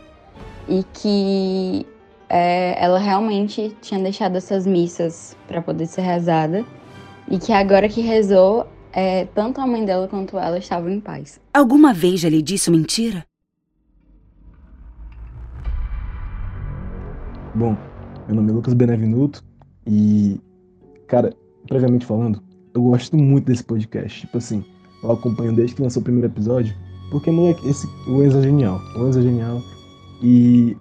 E 0.68 0.84
que 0.92 1.84
é, 2.28 2.82
ela 2.82 3.00
realmente 3.00 3.76
tinha 3.82 4.00
deixado 4.00 4.36
essas 4.36 4.64
missas 4.64 5.36
para 5.48 5.60
poder 5.60 5.86
ser 5.86 6.02
rezada 6.02 6.64
e 7.28 7.36
que 7.36 7.52
agora 7.52 7.88
que 7.88 8.00
rezou, 8.00 8.68
é, 8.92 9.24
tanto 9.26 9.60
a 9.60 9.66
mãe 9.66 9.84
dela 9.84 10.06
quanto 10.06 10.38
ela 10.38 10.58
estavam 10.58 10.88
em 10.88 11.00
paz. 11.00 11.40
Alguma 11.52 11.92
vez 11.92 12.20
já 12.20 12.28
lhe 12.28 12.40
disse 12.40 12.70
mentira? 12.70 13.24
Bom, 17.52 17.76
meu 18.28 18.36
nome 18.36 18.50
é 18.50 18.54
Lucas 18.54 18.74
Benevenuto 18.74 19.42
e, 19.84 20.40
cara, 21.08 21.34
previamente 21.66 22.06
falando, 22.06 22.45
eu 22.76 22.82
gosto 22.82 23.16
muito 23.16 23.46
desse 23.46 23.64
podcast. 23.64 24.20
Tipo 24.20 24.38
assim, 24.38 24.64
eu 25.02 25.10
acompanho 25.10 25.54
desde 25.54 25.74
que 25.74 25.82
lançou 25.82 26.00
o 26.00 26.04
primeiro 26.04 26.28
episódio, 26.28 26.74
porque, 27.10 27.30
moleque, 27.30 27.66
esse, 27.68 27.86
o 28.06 28.22
Enzo 28.22 28.38
é 28.38 28.42
genial. 28.42 28.80
O 28.96 29.08
Enzo 29.08 29.18
é 29.20 29.22
genial 29.22 29.62
e 30.22 30.76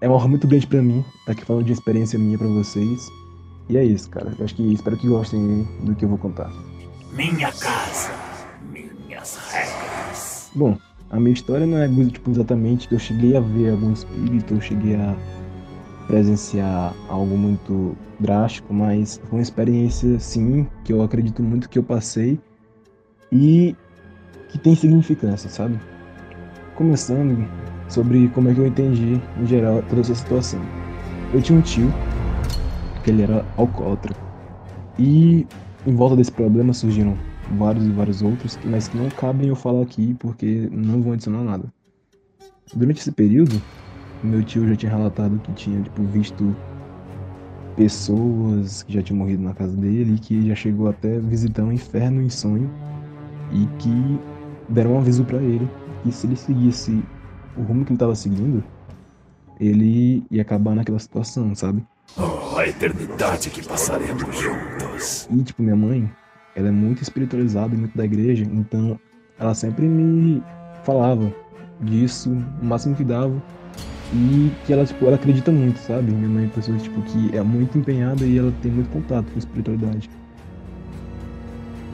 é 0.00 0.08
uma 0.08 0.16
honra 0.16 0.28
muito 0.28 0.46
grande 0.46 0.66
pra 0.66 0.82
mim 0.82 1.04
estar 1.20 1.32
aqui 1.32 1.44
falando 1.44 1.64
de 1.64 1.72
experiência 1.72 2.18
minha 2.18 2.36
pra 2.36 2.48
vocês. 2.48 3.08
E 3.68 3.76
é 3.76 3.84
isso, 3.84 4.10
cara. 4.10 4.32
Eu 4.38 4.44
acho 4.44 4.54
que 4.54 4.72
espero 4.72 4.96
que 4.96 5.08
gostem 5.08 5.66
do 5.82 5.94
que 5.94 6.04
eu 6.04 6.08
vou 6.08 6.18
contar. 6.18 6.52
Minha 7.12 7.52
casa, 7.52 8.12
minhas 8.72 9.38
regras. 9.52 10.50
Bom, 10.54 10.76
a 11.10 11.20
minha 11.20 11.32
história 11.32 11.66
não 11.66 11.78
é 11.78 11.88
tipo, 12.08 12.30
exatamente 12.30 12.88
que 12.88 12.94
eu 12.94 12.98
cheguei 12.98 13.36
a 13.36 13.40
ver 13.40 13.70
algum 13.70 13.92
espírito, 13.92 14.54
eu 14.54 14.60
cheguei 14.60 14.96
a 14.96 15.16
presenciar 16.06 16.94
algo 17.08 17.36
muito 17.36 17.96
drástico, 18.20 18.72
mas 18.72 19.20
foi 19.24 19.38
uma 19.38 19.42
experiência, 19.42 20.18
sim, 20.18 20.66
que 20.84 20.92
eu 20.92 21.02
acredito 21.02 21.42
muito 21.42 21.68
que 21.68 21.78
eu 21.78 21.82
passei 21.82 22.38
e 23.32 23.74
que 24.48 24.58
tem 24.58 24.74
significância, 24.74 25.50
sabe? 25.50 25.78
Começando 26.74 27.48
sobre 27.88 28.28
como 28.28 28.48
é 28.48 28.54
que 28.54 28.60
eu 28.60 28.66
entendi, 28.66 29.20
em 29.40 29.46
geral, 29.46 29.82
toda 29.88 30.00
essa 30.00 30.14
situação. 30.14 30.60
Eu 31.32 31.42
tinha 31.42 31.58
um 31.58 31.62
tio, 31.62 31.92
que 33.02 33.10
ele 33.10 33.22
era 33.22 33.44
alcoólatra, 33.56 34.14
e 34.98 35.46
em 35.86 35.94
volta 35.94 36.16
desse 36.16 36.32
problema 36.32 36.72
surgiram 36.72 37.16
vários 37.58 37.86
e 37.86 37.90
vários 37.90 38.22
outros, 38.22 38.58
mas 38.64 38.88
que 38.88 38.96
não 38.96 39.08
cabem 39.08 39.48
eu 39.48 39.56
falar 39.56 39.82
aqui 39.82 40.14
porque 40.18 40.68
não 40.72 41.02
vão 41.02 41.12
adicionar 41.12 41.42
nada. 41.42 41.64
Durante 42.74 43.00
esse 43.00 43.12
período, 43.12 43.60
meu 44.22 44.42
tio 44.42 44.68
já 44.68 44.76
tinha 44.76 44.92
relatado 44.92 45.38
que 45.40 45.52
tinha 45.52 45.80
tipo, 45.82 46.02
visto 46.04 46.54
pessoas 47.76 48.82
que 48.82 48.92
já 48.92 49.02
tinham 49.02 49.18
morrido 49.18 49.42
na 49.42 49.52
casa 49.52 49.76
dele 49.76 50.14
e 50.14 50.18
que 50.18 50.48
já 50.48 50.54
chegou 50.54 50.88
até 50.88 51.18
visitar 51.18 51.62
um 51.62 51.72
inferno 51.72 52.22
em 52.22 52.30
sonho 52.30 52.70
e 53.52 53.66
que 53.78 54.18
deram 54.68 54.94
um 54.94 54.98
aviso 54.98 55.24
para 55.24 55.38
ele 55.38 55.68
que 56.02 56.12
se 56.12 56.26
ele 56.26 56.36
seguisse 56.36 57.02
o 57.56 57.62
rumo 57.62 57.84
que 57.84 57.92
ele 57.92 57.98
tava 57.98 58.14
seguindo, 58.14 58.62
ele 59.58 60.24
ia 60.30 60.42
acabar 60.42 60.74
naquela 60.74 60.98
situação, 60.98 61.54
sabe? 61.54 61.84
Oh, 62.16 62.58
a 62.58 62.68
eternidade 62.68 63.50
que 63.50 63.66
passaremos 63.66 64.36
juntos. 64.38 65.28
E, 65.30 65.42
tipo, 65.42 65.62
minha 65.62 65.76
mãe, 65.76 66.10
ela 66.54 66.68
é 66.68 66.70
muito 66.70 67.02
espiritualizada 67.02 67.74
e 67.74 67.78
muito 67.78 67.96
da 67.96 68.04
igreja, 68.04 68.44
então 68.44 68.98
ela 69.38 69.54
sempre 69.54 69.86
me 69.86 70.42
falava 70.84 71.32
disso, 71.80 72.30
o 72.30 72.64
máximo 72.64 72.94
que 72.94 73.04
dava. 73.04 73.42
E 74.12 74.52
que 74.64 74.72
ela, 74.72 74.84
tipo, 74.84 75.04
ela 75.06 75.16
acredita 75.16 75.50
muito, 75.50 75.78
sabe? 75.78 76.12
Minha 76.12 76.28
mãe 76.28 76.44
é 76.44 76.48
pessoa, 76.48 76.78
tipo, 76.78 77.00
que 77.02 77.36
é 77.36 77.42
muito 77.42 77.76
empenhada 77.76 78.24
e 78.24 78.38
ela 78.38 78.52
tem 78.62 78.70
muito 78.70 78.88
contato 78.90 79.26
com 79.26 79.34
a 79.34 79.38
espiritualidade. 79.38 80.08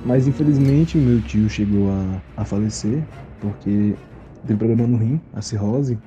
Mas, 0.04 0.26
infelizmente, 0.26 0.99
meu 0.99 1.21
tio 1.23 1.49
chegou 1.49 1.90
a, 1.90 2.23
a 2.37 2.45
falecer, 2.45 3.02
porque 3.40 3.95
teve 4.47 4.59
problema 4.59 4.87
no 4.87 4.97
rim, 4.97 5.21
a 5.33 5.40
cirrose. 5.40 5.99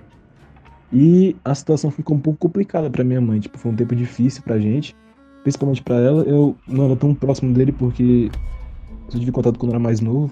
E 0.92 1.36
a 1.44 1.56
situação 1.56 1.90
ficou 1.90 2.16
um 2.16 2.20
pouco 2.20 2.40
complicada 2.40 2.90
para 2.90 3.04
minha 3.04 3.20
mãe, 3.20 3.40
tipo, 3.40 3.58
foi 3.58 3.72
um 3.72 3.76
tempo 3.76 3.96
difícil 3.96 4.44
pra 4.44 4.60
gente, 4.60 4.96
principalmente 5.44 5.82
para 5.82 5.96
ela. 5.96 6.24
Eu 6.24 6.56
não 6.68 6.86
era 6.86 6.96
tão 6.96 7.16
próximo 7.16 7.54
dele 7.54 7.72
porque 7.72 8.30
eu 9.12 9.20
tive 9.20 9.32
contato 9.32 9.58
quando 9.58 9.72
era 9.72 9.80
mais 9.80 10.00
novo, 10.00 10.32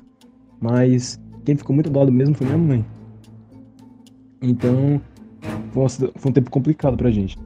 mas 0.61 1.19
quem 1.43 1.55
ficou 1.55 1.73
muito 1.73 1.89
do 1.89 1.97
lado 1.97 2.11
mesmo 2.11 2.35
foi 2.35 2.45
minha 2.45 2.57
mãe. 2.57 2.85
Então, 4.41 5.01
foi, 5.73 6.29
um 6.29 6.31
tempo 6.31 6.51
complicado 6.51 6.95
pra 6.95 7.11
gente. 7.11 7.37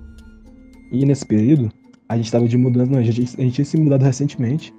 E 0.92 1.06
nesse 1.06 1.26
período, 1.26 1.72
a 2.10 2.18
gente 2.18 2.32
tava 2.32 2.48
de 2.48 2.58
mudança, 2.58 2.92
não, 2.92 3.00
a 3.00 3.04
gente, 3.04 3.22
a 3.22 3.42
gente 3.42 3.54
tinha 3.54 3.66
se 3.66 3.78
mudado 3.78 4.04
recentemente. 4.04 4.74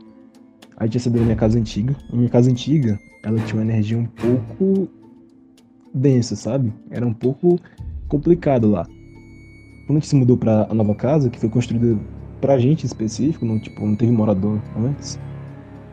A 0.77 0.87
gente 0.87 1.01
sair 1.01 1.13
da 1.13 1.21
minha 1.21 1.37
casa 1.37 1.59
antiga. 1.59 1.97
E 2.13 2.17
minha 2.17 2.29
casa 2.29 2.51
antiga, 2.51 2.99
ela 3.25 3.39
tinha 3.41 3.61
uma 3.61 3.71
energia 3.71 3.99
um 3.99 4.07
pouco 4.07 4.89
densa, 5.93 6.37
sabe? 6.37 6.73
Era 6.91 7.07
um 7.07 7.13
pouco 7.13 7.59
complicado 8.09 8.71
lá. 8.71 8.87
Quando 9.87 9.97
a 9.97 10.01
gente 10.01 10.07
se 10.07 10.17
mudou 10.17 10.37
para 10.37 10.67
a 10.71 10.75
nova 10.75 10.95
casa, 10.95 11.31
que 11.31 11.39
foi 11.39 11.49
construída 11.49 11.99
pra 12.41 12.59
gente 12.59 12.87
específico, 12.87 13.45
não, 13.45 13.59
tipo, 13.59 13.85
não 13.85 13.97
teve 13.97 14.13
morador 14.13 14.61
antes, 14.77 15.19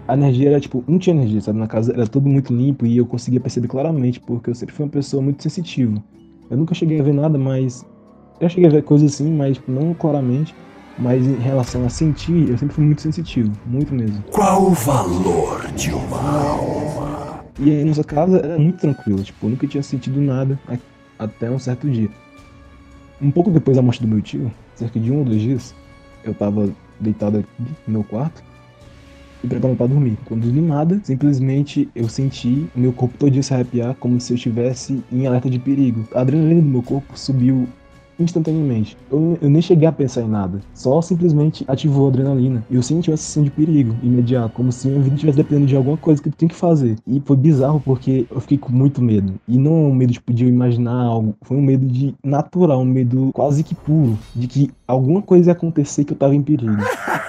a 0.08 0.14
energia 0.14 0.50
era, 0.50 0.60
tipo, 0.60 0.84
não 0.88 1.00
tinha 1.00 1.16
energia, 1.16 1.42
sabe? 1.42 1.58
Na 1.58 1.68
casa 1.68 1.94
era 1.94 2.06
tudo 2.06 2.30
muito 2.30 2.54
limpo 2.54 2.86
e 2.86 2.98
eu 2.98 3.06
conseguia 3.06 3.40
perceber 3.40 3.68
claramente, 3.68 4.20
porque 4.20 4.50
eu 4.50 4.56
sempre 4.56 4.76
fui 4.76 4.86
uma 4.86 4.92
pessoa 4.92 5.24
muito 5.24 5.42
sensitiva. 5.42 6.02
Eu 6.50 6.58
nunca 6.58 6.75
cheguei 6.75 7.00
a 7.00 7.04
ver 7.04 7.14
nada, 7.14 7.38
mas. 7.38 7.86
Eu 8.40 8.50
cheguei 8.50 8.68
a 8.68 8.72
ver 8.72 8.84
coisas 8.84 9.14
assim, 9.14 9.32
mas 9.32 9.58
tipo, 9.58 9.72
não 9.72 9.94
claramente. 9.94 10.56
Mas 10.98 11.25
em 11.25 11.36
relação 11.36 11.86
a 11.86 11.90
sentir, 11.90 12.50
eu 12.50 12.58
sempre 12.58 12.75
fui 12.75 12.86
muito 12.86 13.02
sensitivo, 13.02 13.52
muito 13.66 13.94
mesmo. 13.94 14.24
Qual 14.32 14.68
o 14.68 14.70
valor 14.72 15.68
de 15.75 15.92
uma 15.92 16.40
alma? 16.50 17.44
E 17.60 17.70
aí 17.70 17.84
nossa 17.84 18.04
casa 18.04 18.38
era 18.38 18.58
muito 18.58 18.80
tranquila, 18.80 19.22
tipo, 19.22 19.46
eu 19.46 19.50
nunca 19.50 19.68
tinha 19.68 19.84
sentido 19.84 20.22
nada 20.22 20.58
até 21.20 21.50
um 21.50 21.60
certo 21.60 21.90
dia. 21.90 22.10
Um 23.22 23.32
pouco 23.32 23.50
depois 23.52 23.75
da 23.75 23.84
morte 23.84 24.02
do 24.02 24.08
meu 24.08 24.22
tio, 24.22 24.52
cerca 24.74 25.00
de 25.00 25.12
um 25.12 25.20
ou 25.20 25.25
dois 25.25 25.42
dias, 25.42 25.75
eu 26.24 26.34
tava 26.34 26.70
deitado 27.00 27.40
aqui 27.40 27.48
no 27.88 27.94
meu 27.94 28.04
quarto 28.04 28.42
e 29.46 29.48
preparando 29.48 29.78
para 29.78 29.88
dormir. 29.88 30.18
Quando 30.25 30.52
do 30.52 30.62
nada, 30.62 31.00
simplesmente 31.04 31.90
eu 31.96 32.10
senti 32.10 32.68
o 32.75 32.80
meu 32.80 32.92
corpo 32.92 33.18
todo 33.18 33.36
se 33.42 33.54
arrepiar 33.54 33.96
como 33.96 34.20
se 34.20 34.34
eu 34.34 34.36
estivesse 34.36 35.04
em 35.12 35.28
alerta 35.28 35.50
de 35.50 35.60
perigo. 35.60 36.08
A 36.14 36.22
adrenalina 36.22 36.62
do 36.62 36.68
meu 36.68 36.82
corpo 36.82 37.18
subiu 37.18 37.68
instantaneamente. 38.20 38.98
Eu, 39.12 39.38
eu, 39.42 39.50
nem 39.50 39.62
cheguei 39.62 39.88
a 39.88 39.92
pensar 39.92 40.22
em 40.22 40.30
nada, 40.30 40.62
só 40.74 41.02
simplesmente 41.02 41.66
ativou 41.68 42.06
a 42.06 42.10
adrenalina. 42.10 42.64
Eu 42.72 42.82
senti 42.82 43.12
uma 43.12 43.18
sensação 43.18 43.44
de 43.44 43.52
perigo 43.52 43.96
imediato, 44.02 44.54
como 44.54 44.72
se 44.72 44.88
minha 44.88 45.02
vida 45.02 45.16
estivesse 45.16 45.38
dependendo 45.38 45.68
de 45.68 45.75
alguma 45.75 45.98
coisa 45.98 46.22
que 46.22 46.30
eu 46.30 46.34
tinha 46.34 46.50
que 46.50 46.56
fazer. 46.56 46.96
E 47.06 47.22
foi 47.25 47.36
bizarro 47.36 47.80
porque 47.80 48.25
eu 48.32 48.40
fiquei 48.40 48.58
com 48.58 48.72
muito 48.72 49.02
medo. 49.02 49.34
E 49.48 49.58
não 49.58 49.90
um 49.90 49.94
medo 49.94 50.14
tipo, 50.14 50.34
de 50.34 50.46
eu 50.46 50.50
imaginar 50.50 51.04
algo, 51.04 51.36
foi 51.42 51.58
um 51.58 51.62
medo 51.62 51.86
de 51.86 52.16
natural, 52.24 52.82
um 52.82 52.86
medo 52.86 53.32
quase 53.34 53.64
que 53.64 53.75
puro, 53.75 54.18
de 54.34 54.48
que 54.48 54.72
alguma 54.88 55.22
coisa 55.22 55.50
ia 55.50 55.54
acontecer 55.54 56.06
que 56.06 56.14
eu 56.14 56.18
tava 56.18 56.36
em 56.36 56.42
perigo. 56.42 56.72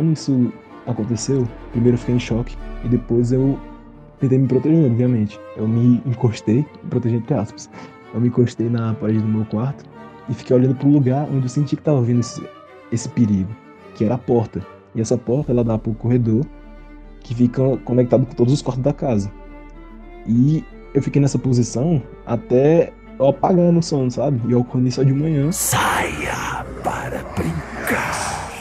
Quando 0.00 0.14
isso 0.14 0.50
aconteceu, 0.86 1.46
primeiro 1.72 1.96
eu 1.96 1.98
fiquei 1.98 2.14
em 2.14 2.18
choque 2.18 2.56
e 2.82 2.88
depois 2.88 3.32
eu 3.32 3.58
tentei 4.18 4.38
me 4.38 4.48
proteger, 4.48 4.90
obviamente. 4.90 5.38
Eu 5.58 5.68
me 5.68 6.02
encostei, 6.06 6.64
proteger 6.88 7.18
entre 7.18 7.34
aspas. 7.34 7.68
Eu 8.14 8.18
me 8.18 8.28
encostei 8.28 8.70
na 8.70 8.94
parede 8.94 9.18
do 9.18 9.28
meu 9.28 9.44
quarto 9.44 9.84
e 10.26 10.32
fiquei 10.32 10.56
olhando 10.56 10.74
para 10.74 10.88
o 10.88 10.90
lugar 10.90 11.28
onde 11.30 11.42
eu 11.42 11.48
senti 11.50 11.76
que 11.76 11.82
estava 11.82 12.00
vindo 12.00 12.20
esse, 12.20 12.42
esse 12.90 13.10
perigo, 13.10 13.54
que 13.94 14.02
era 14.02 14.14
a 14.14 14.18
porta. 14.18 14.66
E 14.94 15.02
essa 15.02 15.18
porta 15.18 15.52
ela 15.52 15.62
dá 15.62 15.76
para 15.76 15.92
o 15.92 15.94
corredor 15.94 16.46
que 17.20 17.34
fica 17.34 17.76
conectado 17.84 18.24
com 18.24 18.32
todos 18.32 18.54
os 18.54 18.62
quartos 18.62 18.82
da 18.82 18.94
casa. 18.94 19.30
E 20.26 20.64
eu 20.94 21.02
fiquei 21.02 21.20
nessa 21.20 21.38
posição 21.38 22.02
até 22.24 22.90
eu 23.18 23.28
apagar 23.28 23.70
no 23.70 23.82
sono, 23.82 24.10
sabe? 24.10 24.40
E 24.48 24.52
eu 24.52 24.62
acordei 24.62 24.90
só 24.90 25.02
de 25.02 25.12
manhã. 25.12 25.52
Saia 25.52 26.64
para 26.82 27.22
brincar. 27.36 27.69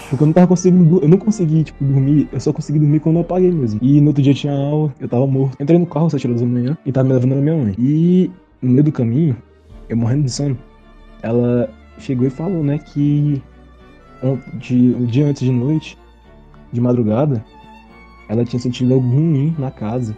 Porque 0.09 0.23
eu 0.23 0.25
não 0.25 0.33
tava 0.33 0.47
conseguindo. 0.47 0.99
Eu 1.01 1.07
não 1.07 1.17
consegui, 1.17 1.63
tipo, 1.63 1.83
dormir. 1.83 2.27
Eu 2.31 2.39
só 2.39 2.51
consegui 2.51 2.79
dormir 2.79 2.99
quando 2.99 3.17
eu 3.17 3.21
apaguei 3.21 3.51
mesmo. 3.51 3.79
E 3.81 4.01
no 4.01 4.07
outro 4.07 4.23
dia 4.23 4.33
tinha 4.33 4.53
aula, 4.53 4.93
eu 4.99 5.07
tava 5.07 5.27
morto. 5.27 5.61
Entrei 5.61 5.77
no 5.77 5.85
carro 5.85 6.07
às 6.07 6.13
7 6.13 6.27
horas 6.27 6.41
da 6.41 6.47
manhã 6.47 6.77
e 6.85 6.91
tava 6.91 7.07
me 7.07 7.13
levando 7.13 7.35
na 7.35 7.41
minha 7.41 7.55
mãe. 7.55 7.75
E 7.77 8.31
no 8.61 8.71
meio 8.71 8.83
do 8.83 8.91
caminho, 8.91 9.37
eu 9.87 9.95
morrendo 9.95 10.23
de 10.23 10.31
sono, 10.31 10.57
ela 11.21 11.69
chegou 11.99 12.25
e 12.25 12.29
falou, 12.29 12.63
né, 12.63 12.77
que 12.79 13.41
de, 14.55 14.95
um 14.95 15.05
dia 15.05 15.27
antes 15.27 15.43
de 15.43 15.51
noite, 15.51 15.97
de 16.71 16.81
madrugada, 16.81 17.43
ela 18.27 18.45
tinha 18.45 18.59
sentido 18.59 18.93
algo 18.93 19.07
ruim 19.07 19.55
na 19.57 19.71
casa. 19.71 20.17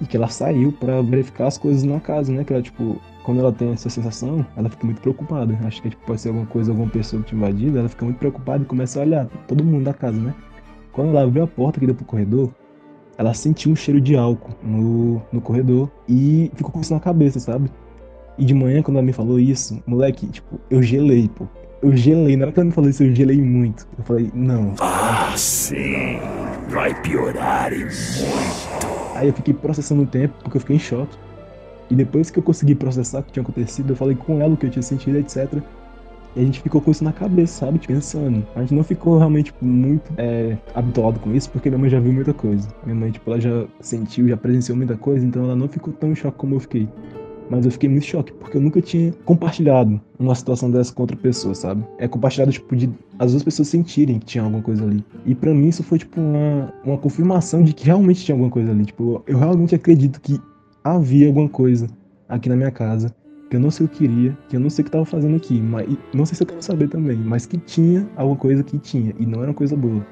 E 0.00 0.06
que 0.06 0.16
ela 0.16 0.28
saiu 0.28 0.72
para 0.72 1.00
verificar 1.00 1.46
as 1.46 1.56
coisas 1.56 1.84
na 1.84 2.00
casa, 2.00 2.32
né? 2.32 2.42
Que 2.42 2.52
ela, 2.52 2.62
tipo, 2.62 3.00
quando 3.22 3.40
ela 3.40 3.52
tem 3.52 3.72
essa 3.72 3.88
sensação, 3.88 4.44
ela 4.56 4.68
fica 4.68 4.84
muito 4.84 5.00
preocupada. 5.00 5.58
Acho 5.64 5.82
que 5.82 5.90
tipo, 5.90 6.04
pode 6.04 6.20
ser 6.20 6.28
alguma 6.28 6.46
coisa, 6.46 6.70
alguma 6.70 6.88
pessoa 6.88 7.22
que 7.22 7.28
te 7.28 7.34
invadido, 7.34 7.78
ela 7.78 7.88
fica 7.88 8.04
muito 8.04 8.18
preocupada 8.18 8.62
e 8.62 8.66
começa 8.66 8.98
a 8.98 9.02
olhar 9.02 9.26
todo 9.46 9.64
mundo 9.64 9.84
da 9.84 9.94
casa, 9.94 10.18
né? 10.18 10.34
Quando 10.92 11.10
ela 11.10 11.22
abriu 11.22 11.44
a 11.44 11.46
porta 11.46 11.80
que 11.80 11.86
deu 11.86 11.94
pro 11.94 12.04
corredor, 12.04 12.52
ela 13.16 13.32
sentiu 13.34 13.72
um 13.72 13.76
cheiro 13.76 14.00
de 14.00 14.16
álcool 14.16 14.52
no, 14.62 15.22
no 15.32 15.40
corredor 15.40 15.90
e 16.08 16.50
ficou 16.54 16.72
com 16.72 16.80
isso 16.80 16.92
na 16.92 17.00
cabeça, 17.00 17.38
sabe? 17.38 17.70
E 18.38 18.44
de 18.44 18.54
manhã, 18.54 18.82
quando 18.82 18.96
ela 18.96 19.06
me 19.06 19.12
falou 19.12 19.38
isso, 19.38 19.82
moleque, 19.86 20.26
tipo, 20.26 20.58
eu 20.70 20.82
gelei, 20.82 21.28
pô. 21.28 21.46
Eu 21.82 21.96
gelei. 21.96 22.36
Na 22.36 22.44
hora 22.44 22.52
que 22.52 22.60
ela 22.60 22.66
me 22.66 22.72
falou 22.72 22.88
isso, 22.88 23.02
eu 23.02 23.14
gelei 23.14 23.40
muito. 23.40 23.86
Eu 23.98 24.04
falei, 24.04 24.30
não. 24.32 24.74
Ah, 24.80 25.34
sim. 25.36 26.18
Vai 26.68 27.00
piorar 27.02 27.72
e 27.72 27.78
muito. 27.78 28.92
Aí 29.14 29.28
eu 29.28 29.34
fiquei 29.34 29.52
processando 29.52 30.02
o 30.02 30.06
tempo, 30.06 30.34
porque 30.42 30.56
eu 30.56 30.60
fiquei 30.60 30.76
em 30.76 30.78
choque. 30.78 31.16
E 31.92 31.94
depois 31.94 32.30
que 32.30 32.38
eu 32.38 32.42
consegui 32.42 32.74
processar 32.74 33.18
o 33.18 33.22
que 33.22 33.32
tinha 33.32 33.42
acontecido, 33.42 33.90
eu 33.90 33.96
falei 33.96 34.16
com 34.16 34.40
ela 34.40 34.54
o 34.54 34.56
que 34.56 34.64
eu 34.64 34.70
tinha 34.70 34.82
sentido, 34.82 35.18
etc. 35.18 35.62
E 36.34 36.40
a 36.40 36.42
gente 36.42 36.62
ficou 36.62 36.80
com 36.80 36.90
isso 36.90 37.04
na 37.04 37.12
cabeça, 37.12 37.66
sabe? 37.66 37.78
Pensando. 37.86 38.46
A 38.56 38.60
gente 38.60 38.72
não 38.72 38.82
ficou 38.82 39.18
realmente 39.18 39.52
tipo, 39.52 39.62
muito 39.62 40.10
é, 40.16 40.56
habituado 40.74 41.20
com 41.20 41.34
isso, 41.34 41.50
porque 41.50 41.68
minha 41.68 41.78
mãe 41.78 41.90
já 41.90 42.00
viu 42.00 42.10
muita 42.10 42.32
coisa. 42.32 42.66
Minha 42.86 42.94
mãe, 42.94 43.10
tipo, 43.10 43.30
ela 43.30 43.38
já 43.38 43.66
sentiu, 43.78 44.26
já 44.26 44.38
presenciou 44.38 44.74
muita 44.74 44.96
coisa, 44.96 45.26
então 45.26 45.44
ela 45.44 45.54
não 45.54 45.68
ficou 45.68 45.92
tão 45.92 46.12
em 46.12 46.14
choque 46.14 46.38
como 46.38 46.54
eu 46.54 46.60
fiquei. 46.60 46.88
Mas 47.50 47.66
eu 47.66 47.70
fiquei 47.70 47.90
muito 47.90 48.06
choque, 48.06 48.32
porque 48.32 48.56
eu 48.56 48.62
nunca 48.62 48.80
tinha 48.80 49.12
compartilhado 49.26 50.00
uma 50.18 50.34
situação 50.34 50.70
dessa 50.70 50.94
com 50.94 51.02
outra 51.02 51.18
pessoa, 51.18 51.54
sabe? 51.54 51.84
É 51.98 52.08
compartilhado, 52.08 52.50
tipo, 52.50 52.74
de 52.74 52.88
as 53.18 53.32
duas 53.32 53.42
pessoas 53.42 53.68
sentirem 53.68 54.18
que 54.18 54.24
tinha 54.24 54.42
alguma 54.42 54.62
coisa 54.62 54.82
ali. 54.82 55.04
E 55.26 55.34
para 55.34 55.52
mim 55.52 55.68
isso 55.68 55.82
foi, 55.82 55.98
tipo, 55.98 56.18
uma, 56.18 56.72
uma 56.82 56.96
confirmação 56.96 57.62
de 57.62 57.74
que 57.74 57.84
realmente 57.84 58.24
tinha 58.24 58.34
alguma 58.34 58.50
coisa 58.50 58.70
ali. 58.70 58.86
Tipo, 58.86 59.22
eu 59.26 59.36
realmente 59.36 59.74
acredito 59.74 60.18
que 60.18 60.40
havia 60.84 61.28
alguma 61.28 61.48
coisa 61.48 61.88
aqui 62.28 62.48
na 62.48 62.56
minha 62.56 62.70
casa 62.70 63.14
que 63.48 63.56
eu 63.56 63.60
não 63.60 63.70
sei 63.70 63.84
o 63.84 63.88
que 63.88 63.98
queria, 63.98 64.36
que 64.48 64.56
eu 64.56 64.60
não 64.60 64.70
sei 64.70 64.82
o 64.82 64.84
que 64.84 64.88
estava 64.88 65.04
fazendo 65.04 65.36
aqui, 65.36 65.60
mas 65.60 65.86
não 66.14 66.24
sei 66.24 66.36
se 66.36 66.42
eu 66.42 66.46
quero 66.46 66.62
saber 66.62 66.88
também, 66.88 67.16
mas 67.16 67.44
que 67.44 67.58
tinha 67.58 68.08
alguma 68.16 68.36
coisa 68.36 68.62
que 68.62 68.78
tinha 68.78 69.14
e 69.18 69.26
não 69.26 69.40
era 69.40 69.50
uma 69.50 69.54
coisa 69.54 69.76
boa. 69.76 70.04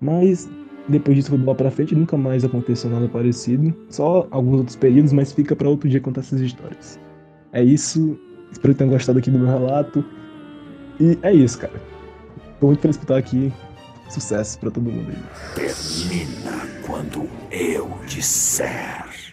Mas 0.00 0.46
depois 0.88 1.16
disso 1.16 1.30
foi 1.30 1.38
bola 1.38 1.56
pra 1.56 1.70
frente, 1.70 1.94
nunca 1.94 2.16
mais 2.16 2.44
aconteceu 2.44 2.90
nada 2.90 3.08
parecido. 3.08 3.74
Só 3.88 4.28
alguns 4.30 4.58
outros 4.58 4.76
períodos, 4.76 5.12
mas 5.12 5.32
fica 5.32 5.56
para 5.56 5.68
outro 5.68 5.88
dia 5.88 6.00
contar 6.00 6.20
essas 6.20 6.40
histórias. 6.40 7.00
É 7.52 7.62
isso. 7.62 8.18
Espero 8.52 8.74
que 8.74 8.78
tenham 8.78 8.92
gostado 8.92 9.18
aqui 9.18 9.30
do 9.30 9.38
meu 9.38 9.48
relato. 9.48 10.04
E 11.00 11.18
é 11.22 11.32
isso, 11.32 11.58
cara. 11.58 11.80
Tô 12.60 12.66
muito 12.66 12.80
feliz 12.80 12.96
por 12.96 13.04
estar 13.04 13.16
aqui. 13.16 13.52
Sucesso 14.08 14.58
para 14.60 14.70
todo 14.70 14.84
mundo 14.90 15.10
aí. 15.10 15.18
Termina 15.54 16.66
quando 16.86 17.28
eu 17.50 17.90
disser. 18.06 19.25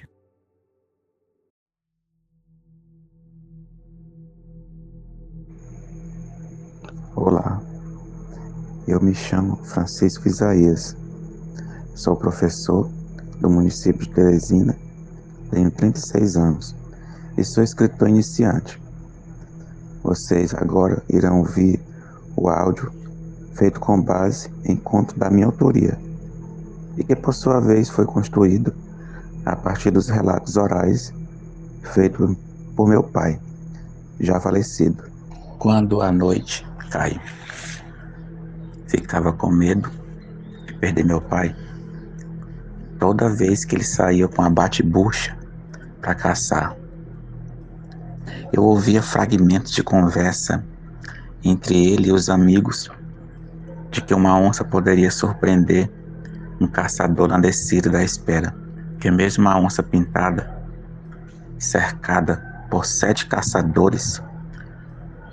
Eu 8.88 9.00
me 9.02 9.16
chamo 9.16 9.56
Francisco 9.64 10.28
Isaías, 10.28 10.96
sou 11.96 12.16
professor 12.16 12.90
do 13.40 13.50
município 13.50 14.06
de 14.06 14.14
Teresina, 14.14 14.78
tenho 15.50 15.72
36 15.72 16.36
anos 16.36 16.76
e 17.38 17.44
sou 17.44 17.64
escritor 17.64 18.10
iniciante. 18.10 18.82
Vocês 20.04 20.54
agora 20.54 21.02
irão 21.10 21.40
ouvir 21.40 21.80
o 22.36 22.50
áudio 22.50 22.92
feito 23.54 23.80
com 23.80 24.02
base 24.02 24.52
em 24.66 24.76
conto 24.76 25.18
da 25.18 25.30
minha 25.30 25.46
autoria 25.46 25.98
e 26.98 27.04
que 27.04 27.16
por 27.16 27.34
sua 27.34 27.62
vez 27.62 27.90
foi 27.90 28.06
construído 28.06 28.74
a 29.46 29.56
partir 29.56 29.92
dos 29.92 30.10
relatos 30.10 30.58
orais 30.58 31.14
feitos 31.94 32.36
por 32.76 32.88
meu 32.88 33.04
pai, 33.04 33.40
já 34.20 34.40
falecido. 34.40 35.04
Quando 35.60 36.02
a 36.02 36.12
noite 36.12 36.68
cai, 36.90 37.20
ficava 38.94 39.34
com 39.34 39.50
medo 39.50 39.90
de 40.68 40.74
perder 40.76 41.04
meu 41.04 41.20
pai. 41.20 41.56
Toda 43.00 43.28
vez 43.28 43.66
que 43.66 43.76
ele 43.76 43.84
saía 43.84 44.28
com 44.28 44.44
a 44.44 44.50
bate-bucha 44.50 45.36
para 46.00 46.14
caçar, 46.14 46.78
eu 48.52 48.64
ouvia 48.64 49.02
fragmentos 49.02 49.72
de 49.72 49.82
conversa 49.82 50.64
entre 51.44 51.92
ele 51.92 52.10
e 52.10 52.12
os 52.12 52.30
amigos 52.30 52.90
de 53.90 54.00
que 54.00 54.14
uma 54.14 54.38
onça 54.38 54.64
poderia 54.64 55.10
surpreender 55.10 55.92
um 56.62 56.68
caçador 56.68 57.28
na 57.28 57.40
descida 57.40 57.90
da 57.90 58.04
espera, 58.04 58.56
que 59.00 59.10
mesmo 59.10 59.50
a 59.50 59.58
onça 59.58 59.82
pintada, 59.82 60.56
cercada 61.58 62.38
por 62.70 62.86
sete 62.86 63.26
caçadores, 63.26 64.22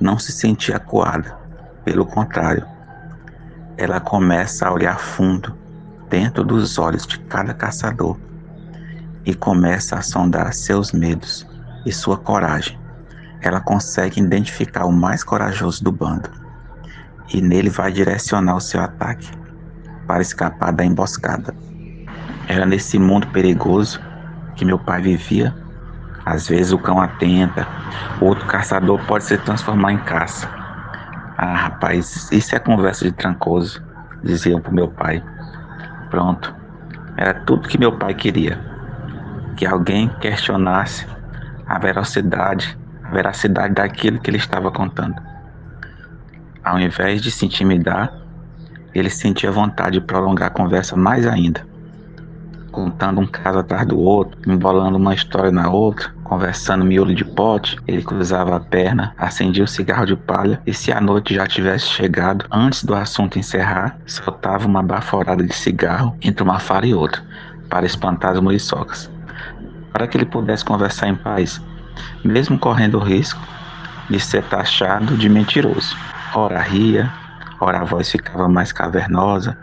não 0.01 0.19
se 0.19 0.33
sentia 0.33 0.77
acuada. 0.77 1.39
Pelo 1.85 2.07
contrário, 2.07 2.67
ela 3.77 4.01
começa 4.01 4.67
a 4.67 4.73
olhar 4.73 4.99
fundo 4.99 5.57
dentro 6.09 6.45
dos 6.45 6.79
olhos 6.79 7.07
de 7.07 7.19
cada 7.21 7.55
caçador 7.55 8.19
e 9.25 9.35
começa 9.35 9.97
a 9.97 10.03
sondar 10.03 10.53
seus 10.53 10.93
medos 10.93 11.47
e 11.87 11.93
sua 11.93 12.17
coragem. 12.17 12.79
Ela 13.41 13.61
consegue 13.61 14.21
identificar 14.21 14.85
o 14.85 14.93
mais 14.93 15.25
corajoso 15.25 15.83
do 15.83 15.93
bando 15.93 16.29
e 17.33 17.41
nele 17.41 17.71
vai 17.71 17.93
direcionar 17.93 18.57
o 18.57 18.61
seu 18.61 18.81
ataque 18.81 19.31
para 20.07 20.23
escapar 20.23 20.73
da 20.73 20.85
emboscada. 20.85 21.55
Era 22.49 22.67
nesse 22.67 22.99
mundo 22.99 23.29
perigoso 23.29 24.01
que 24.57 24.65
meu 24.65 24.79
pai 24.79 25.01
vivia. 25.01 25.55
Às 26.27 26.49
vezes 26.49 26.73
o 26.73 26.79
cão 26.79 27.01
atenta, 27.01 27.67
outro 28.21 28.47
caçador 28.47 29.01
pode 29.07 29.25
se 29.25 29.39
transformar 29.39 29.93
em 29.93 29.99
caça. 29.99 30.60
Ah, 31.43 31.57
rapaz, 31.57 32.29
isso 32.31 32.55
é 32.55 32.59
conversa 32.59 33.07
de 33.07 33.13
trancoso, 33.13 33.83
diziam 34.23 34.61
pro 34.61 34.75
meu 34.75 34.89
pai. 34.89 35.25
Pronto, 36.11 36.55
era 37.17 37.33
tudo 37.33 37.67
que 37.67 37.79
meu 37.79 37.97
pai 37.97 38.13
queria. 38.13 38.61
Que 39.57 39.65
alguém 39.65 40.11
questionasse 40.21 41.07
a 41.67 41.79
veracidade, 41.79 42.79
a 43.05 43.09
veracidade 43.09 43.73
daquilo 43.73 44.21
que 44.21 44.29
ele 44.29 44.37
estava 44.37 44.71
contando. 44.71 45.15
Ao 46.63 46.79
invés 46.79 47.23
de 47.23 47.31
se 47.31 47.47
intimidar, 47.47 48.13
ele 48.95 49.09
sentia 49.09 49.51
vontade 49.51 49.99
de 49.99 50.05
prolongar 50.05 50.49
a 50.49 50.53
conversa 50.53 50.95
mais 50.95 51.27
ainda, 51.27 51.67
contando 52.71 53.19
um 53.19 53.27
caso 53.27 53.61
atrás 53.61 53.87
do 53.87 53.99
outro, 53.99 54.39
embolando 54.47 54.99
uma 54.99 55.15
história 55.15 55.51
na 55.51 55.71
outra, 55.71 56.13
conversando 56.31 56.85
miolo 56.85 57.13
de 57.13 57.25
pote. 57.25 57.77
Ele 57.89 58.03
cruzava 58.03 58.55
a 58.55 58.61
perna, 58.61 59.13
acendia 59.19 59.65
o 59.65 59.67
cigarro 59.67 60.07
de 60.07 60.15
palha 60.15 60.63
e, 60.65 60.73
se 60.73 60.93
a 60.93 61.01
noite 61.01 61.35
já 61.35 61.45
tivesse 61.45 61.87
chegado, 61.87 62.47
antes 62.53 62.85
do 62.85 62.95
assunto 62.95 63.37
encerrar, 63.37 63.99
soltava 64.07 64.69
uma 64.69 64.81
baforada 64.81 65.43
de 65.43 65.53
cigarro 65.53 66.17
entre 66.23 66.45
uma 66.45 66.61
fala 66.61 66.87
e 66.87 66.95
outra, 66.95 67.21
para 67.69 67.85
espantar 67.85 68.35
as 68.35 68.41
muriçocas. 68.41 69.11
Para 69.93 70.07
que 70.07 70.17
ele 70.17 70.25
pudesse 70.25 70.65
conversar 70.65 71.09
em 71.09 71.17
paz, 71.17 71.61
mesmo 72.25 72.57
correndo 72.57 72.99
o 72.99 73.03
risco 73.03 73.41
de 74.09 74.21
ser 74.21 74.45
taxado 74.45 75.17
de 75.17 75.29
mentiroso. 75.29 75.97
Ora 76.33 76.61
ria, 76.61 77.13
Ora 77.63 77.81
a 77.81 77.85
voz 77.85 78.11
ficava 78.11 78.49
mais 78.49 78.73
cavernosa, 78.73 79.59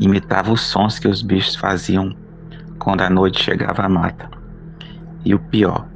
imitava 0.00 0.50
os 0.50 0.62
sons 0.62 0.98
que 0.98 1.08
os 1.08 1.20
bichos 1.20 1.56
faziam 1.56 2.16
quando 2.78 3.02
a 3.02 3.10
noite 3.10 3.42
chegava 3.42 3.82
à 3.82 3.88
mata. 3.88 4.41
E 5.24 5.34
o 5.34 5.38
pior 5.38 5.86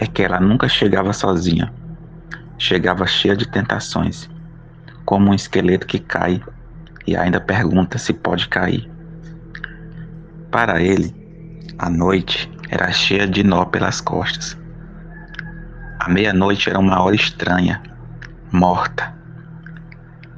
é 0.00 0.06
que 0.06 0.22
ela 0.22 0.40
nunca 0.40 0.68
chegava 0.68 1.12
sozinha. 1.12 1.72
Chegava 2.58 3.06
cheia 3.06 3.36
de 3.36 3.48
tentações, 3.48 4.28
como 5.04 5.30
um 5.30 5.34
esqueleto 5.34 5.86
que 5.86 5.98
cai 5.98 6.42
e 7.06 7.16
ainda 7.16 7.40
pergunta 7.40 7.98
se 7.98 8.12
pode 8.12 8.48
cair. 8.48 8.90
Para 10.50 10.80
ele, 10.80 11.14
a 11.78 11.90
noite 11.90 12.50
era 12.70 12.90
cheia 12.92 13.26
de 13.26 13.42
nó 13.42 13.64
pelas 13.64 14.00
costas. 14.00 14.56
A 16.00 16.08
meia-noite 16.08 16.70
era 16.70 16.78
uma 16.78 17.00
hora 17.00 17.16
estranha, 17.16 17.82
morta, 18.52 19.14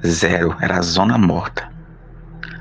Zero 0.04 0.56
era 0.60 0.78
a 0.78 0.82
zona 0.82 1.18
morta. 1.18 1.68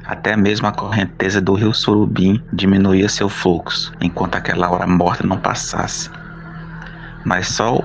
Até 0.07 0.35
mesmo 0.35 0.67
a 0.67 0.71
correnteza 0.71 1.41
do 1.41 1.55
rio 1.55 1.73
Surubim 1.73 2.43
diminuía 2.53 3.09
seu 3.09 3.27
fluxo, 3.27 3.91
enquanto 3.99 4.35
aquela 4.35 4.69
hora 4.69 4.85
morta 4.85 5.25
não 5.25 5.37
passasse. 5.37 6.11
Mas 7.25 7.47
só 7.47 7.79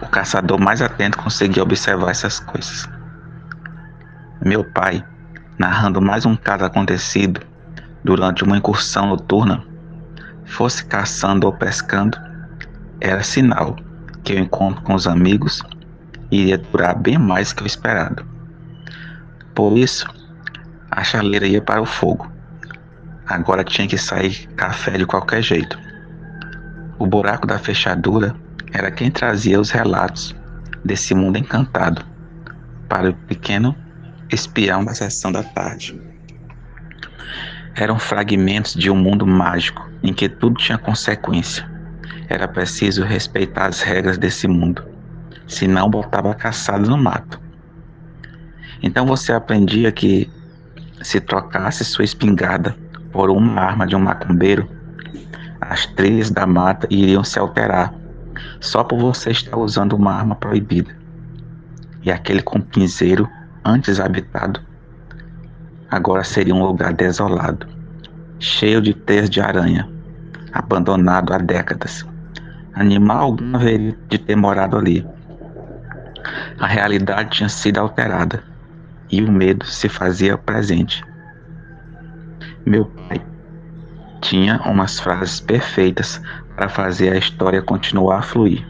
o 0.00 0.06
caçador 0.08 0.60
mais 0.60 0.80
atento 0.80 1.18
conseguia 1.18 1.64
observar 1.64 2.10
essas 2.12 2.38
coisas. 2.38 2.88
Meu 4.44 4.62
pai, 4.62 5.04
narrando 5.58 6.00
mais 6.00 6.24
um 6.24 6.36
caso 6.36 6.64
acontecido 6.64 7.40
durante 8.04 8.44
uma 8.44 8.58
incursão 8.58 9.08
noturna, 9.08 9.64
fosse 10.44 10.84
caçando 10.84 11.48
ou 11.48 11.52
pescando, 11.52 12.16
era 13.00 13.24
sinal 13.24 13.74
que 14.22 14.34
o 14.34 14.38
encontro 14.38 14.82
com 14.82 14.94
os 14.94 15.08
amigos 15.08 15.62
iria 16.30 16.58
durar 16.58 16.96
bem 16.96 17.18
mais 17.18 17.52
que 17.52 17.64
o 17.64 17.66
esperado. 17.66 18.24
Por 19.52 19.76
isso, 19.76 20.06
a 20.90 21.02
chaleira 21.02 21.46
ia 21.46 21.60
para 21.60 21.80
o 21.80 21.86
fogo. 21.86 22.30
Agora 23.26 23.64
tinha 23.64 23.88
que 23.88 23.98
sair 23.98 24.46
café 24.56 24.98
de 24.98 25.06
qualquer 25.06 25.42
jeito. 25.42 25.78
O 26.98 27.06
buraco 27.06 27.46
da 27.46 27.58
fechadura 27.58 28.34
era 28.72 28.90
quem 28.90 29.10
trazia 29.10 29.60
os 29.60 29.70
relatos 29.70 30.34
desse 30.84 31.14
mundo 31.14 31.38
encantado 31.38 32.04
para 32.88 33.10
o 33.10 33.14
pequeno 33.14 33.76
espião 34.30 34.84
da 34.84 34.94
sessão 34.94 35.32
da 35.32 35.42
tarde. 35.42 36.00
Eram 37.74 37.98
fragmentos 37.98 38.74
de 38.74 38.90
um 38.90 38.96
mundo 38.96 39.26
mágico 39.26 39.88
em 40.02 40.14
que 40.14 40.28
tudo 40.28 40.56
tinha 40.56 40.78
consequência. 40.78 41.68
Era 42.28 42.48
preciso 42.48 43.04
respeitar 43.04 43.66
as 43.66 43.82
regras 43.82 44.16
desse 44.16 44.48
mundo, 44.48 44.84
senão 45.46 45.90
botava 45.90 46.34
caçado 46.34 46.88
no 46.88 46.96
mato. 46.96 47.40
Então 48.82 49.06
você 49.06 49.32
aprendia 49.32 49.92
que 49.92 50.30
se 51.02 51.20
trocasse 51.20 51.84
sua 51.84 52.04
espingarda 52.04 52.76
por 53.12 53.30
uma 53.30 53.60
arma 53.60 53.86
de 53.86 53.96
um 53.96 54.00
macumbeiro, 54.00 54.68
as 55.60 55.86
trilhas 55.86 56.30
da 56.30 56.46
mata 56.46 56.86
iriam 56.90 57.24
se 57.24 57.38
alterar 57.38 57.94
só 58.60 58.84
por 58.84 58.98
você 58.98 59.30
estar 59.30 59.56
usando 59.56 59.94
uma 59.94 60.12
arma 60.12 60.34
proibida. 60.34 60.94
E 62.02 62.10
aquele 62.10 62.42
compinzeiro 62.42 63.28
antes 63.64 63.98
habitado 63.98 64.60
agora 65.90 66.24
seria 66.24 66.54
um 66.54 66.64
lugar 66.64 66.92
desolado, 66.92 67.66
cheio 68.38 68.80
de 68.80 68.92
teias 68.92 69.30
de 69.30 69.40
aranha, 69.40 69.88
abandonado 70.52 71.32
há 71.32 71.38
décadas. 71.38 72.04
Animal 72.74 73.22
algum 73.22 73.56
haveria 73.56 73.96
de 74.08 74.18
ter 74.18 74.36
morado 74.36 74.76
ali. 74.76 75.06
A 76.58 76.66
realidade 76.66 77.30
tinha 77.30 77.48
sido 77.48 77.78
alterada 77.78 78.42
e 79.10 79.22
o 79.22 79.30
medo 79.30 79.64
se 79.64 79.88
fazia 79.88 80.36
presente. 80.36 81.04
Meu 82.64 82.86
pai 82.86 83.24
tinha 84.20 84.60
umas 84.62 84.98
frases 84.98 85.40
perfeitas 85.40 86.20
para 86.54 86.68
fazer 86.68 87.12
a 87.12 87.16
história 87.16 87.62
continuar 87.62 88.18
a 88.18 88.22
fluir. 88.22 88.66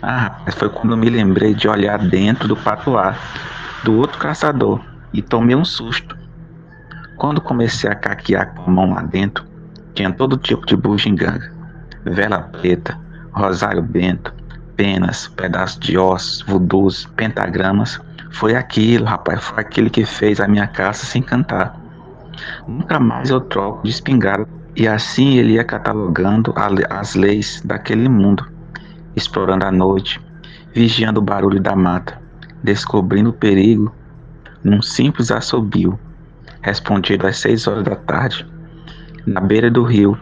Ah, 0.00 0.40
foi 0.56 0.68
quando 0.68 0.96
me 0.96 1.08
lembrei 1.08 1.54
de 1.54 1.68
olhar 1.68 1.98
dentro 1.98 2.48
do 2.48 2.56
patuá 2.56 3.16
do 3.84 3.96
outro 3.98 4.18
caçador 4.18 4.80
e 5.12 5.20
tomei 5.20 5.54
um 5.54 5.64
susto. 5.64 6.16
Quando 7.16 7.40
comecei 7.40 7.90
a 7.90 7.94
caquear 7.94 8.54
com 8.54 8.70
a 8.70 8.74
mão 8.74 8.94
lá 8.94 9.02
dentro, 9.02 9.44
tinha 9.94 10.10
todo 10.10 10.36
tipo 10.36 10.66
de 10.66 10.76
bugiganga, 10.76 11.52
vela 12.04 12.40
preta, 12.40 12.98
rosário 13.32 13.82
bento, 13.82 14.34
penas, 14.76 15.28
pedaços 15.28 15.78
de 15.78 15.96
ossos, 15.98 16.42
vudus, 16.42 17.06
pentagramas. 17.16 18.00
Foi 18.32 18.54
aquilo, 18.54 19.04
rapaz, 19.04 19.42
foi 19.44 19.60
aquilo 19.60 19.90
que 19.90 20.04
fez 20.04 20.40
a 20.40 20.48
minha 20.48 20.66
caça 20.66 21.06
se 21.06 21.18
encantar. 21.18 21.78
Nunca 22.66 22.98
mais 22.98 23.30
eu 23.30 23.40
troco 23.40 23.84
de 23.84 23.90
espingarda. 23.90 24.48
E 24.74 24.88
assim 24.88 25.36
ele 25.36 25.52
ia 25.52 25.64
catalogando 25.64 26.54
as 26.88 27.14
leis 27.14 27.60
daquele 27.62 28.08
mundo, 28.08 28.50
explorando 29.14 29.66
a 29.66 29.70
noite, 29.70 30.18
vigiando 30.72 31.20
o 31.20 31.22
barulho 31.22 31.60
da 31.60 31.76
mata, 31.76 32.18
descobrindo 32.62 33.28
o 33.30 33.34
perigo 33.34 33.94
num 34.64 34.80
simples 34.80 35.30
assobio, 35.30 35.98
respondido 36.62 37.26
às 37.26 37.36
seis 37.38 37.66
horas 37.66 37.84
da 37.84 37.96
tarde, 37.96 38.46
na 39.26 39.40
beira 39.40 39.70
do 39.70 39.82
rio, 39.82 40.16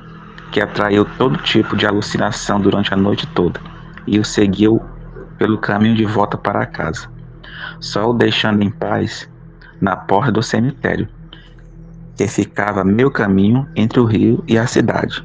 que 0.51 0.61
atraiu 0.61 1.05
todo 1.17 1.37
tipo 1.39 1.77
de 1.77 1.87
alucinação 1.87 2.61
durante 2.61 2.93
a 2.93 2.97
noite 2.97 3.29
toda, 3.29 3.61
e 4.05 4.19
o 4.19 4.25
seguiu 4.25 4.81
pelo 5.39 5.59
caminho 5.59 5.95
de 5.95 6.05
volta 6.05 6.37
para 6.37 6.67
casa, 6.67 7.09
só 7.81 8.11
o 8.11 8.13
deixando 8.13 8.63
em 8.63 8.71
paz 8.71 9.29
na 9.81 9.97
porta 9.97 10.33
do 10.33 10.43
cemitério 10.43 11.09
que 12.21 12.29
ficava 12.29 12.85
meio 12.85 13.11
caminho 13.11 13.67
entre 13.75 13.99
o 13.99 14.05
rio 14.05 14.45
e 14.47 14.59
a 14.59 14.67
cidade. 14.67 15.25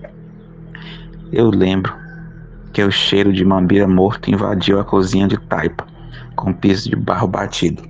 Eu 1.29 1.49
lembro 1.49 1.93
que 2.71 2.81
o 2.81 2.89
cheiro 2.89 3.33
de 3.33 3.43
mambira 3.43 3.85
morto 3.85 4.31
invadiu 4.31 4.79
a 4.79 4.85
cozinha 4.85 5.27
de 5.27 5.37
taipa, 5.37 5.85
com 6.37 6.53
piso 6.53 6.89
de 6.89 6.95
barro 6.95 7.27
batido. 7.27 7.83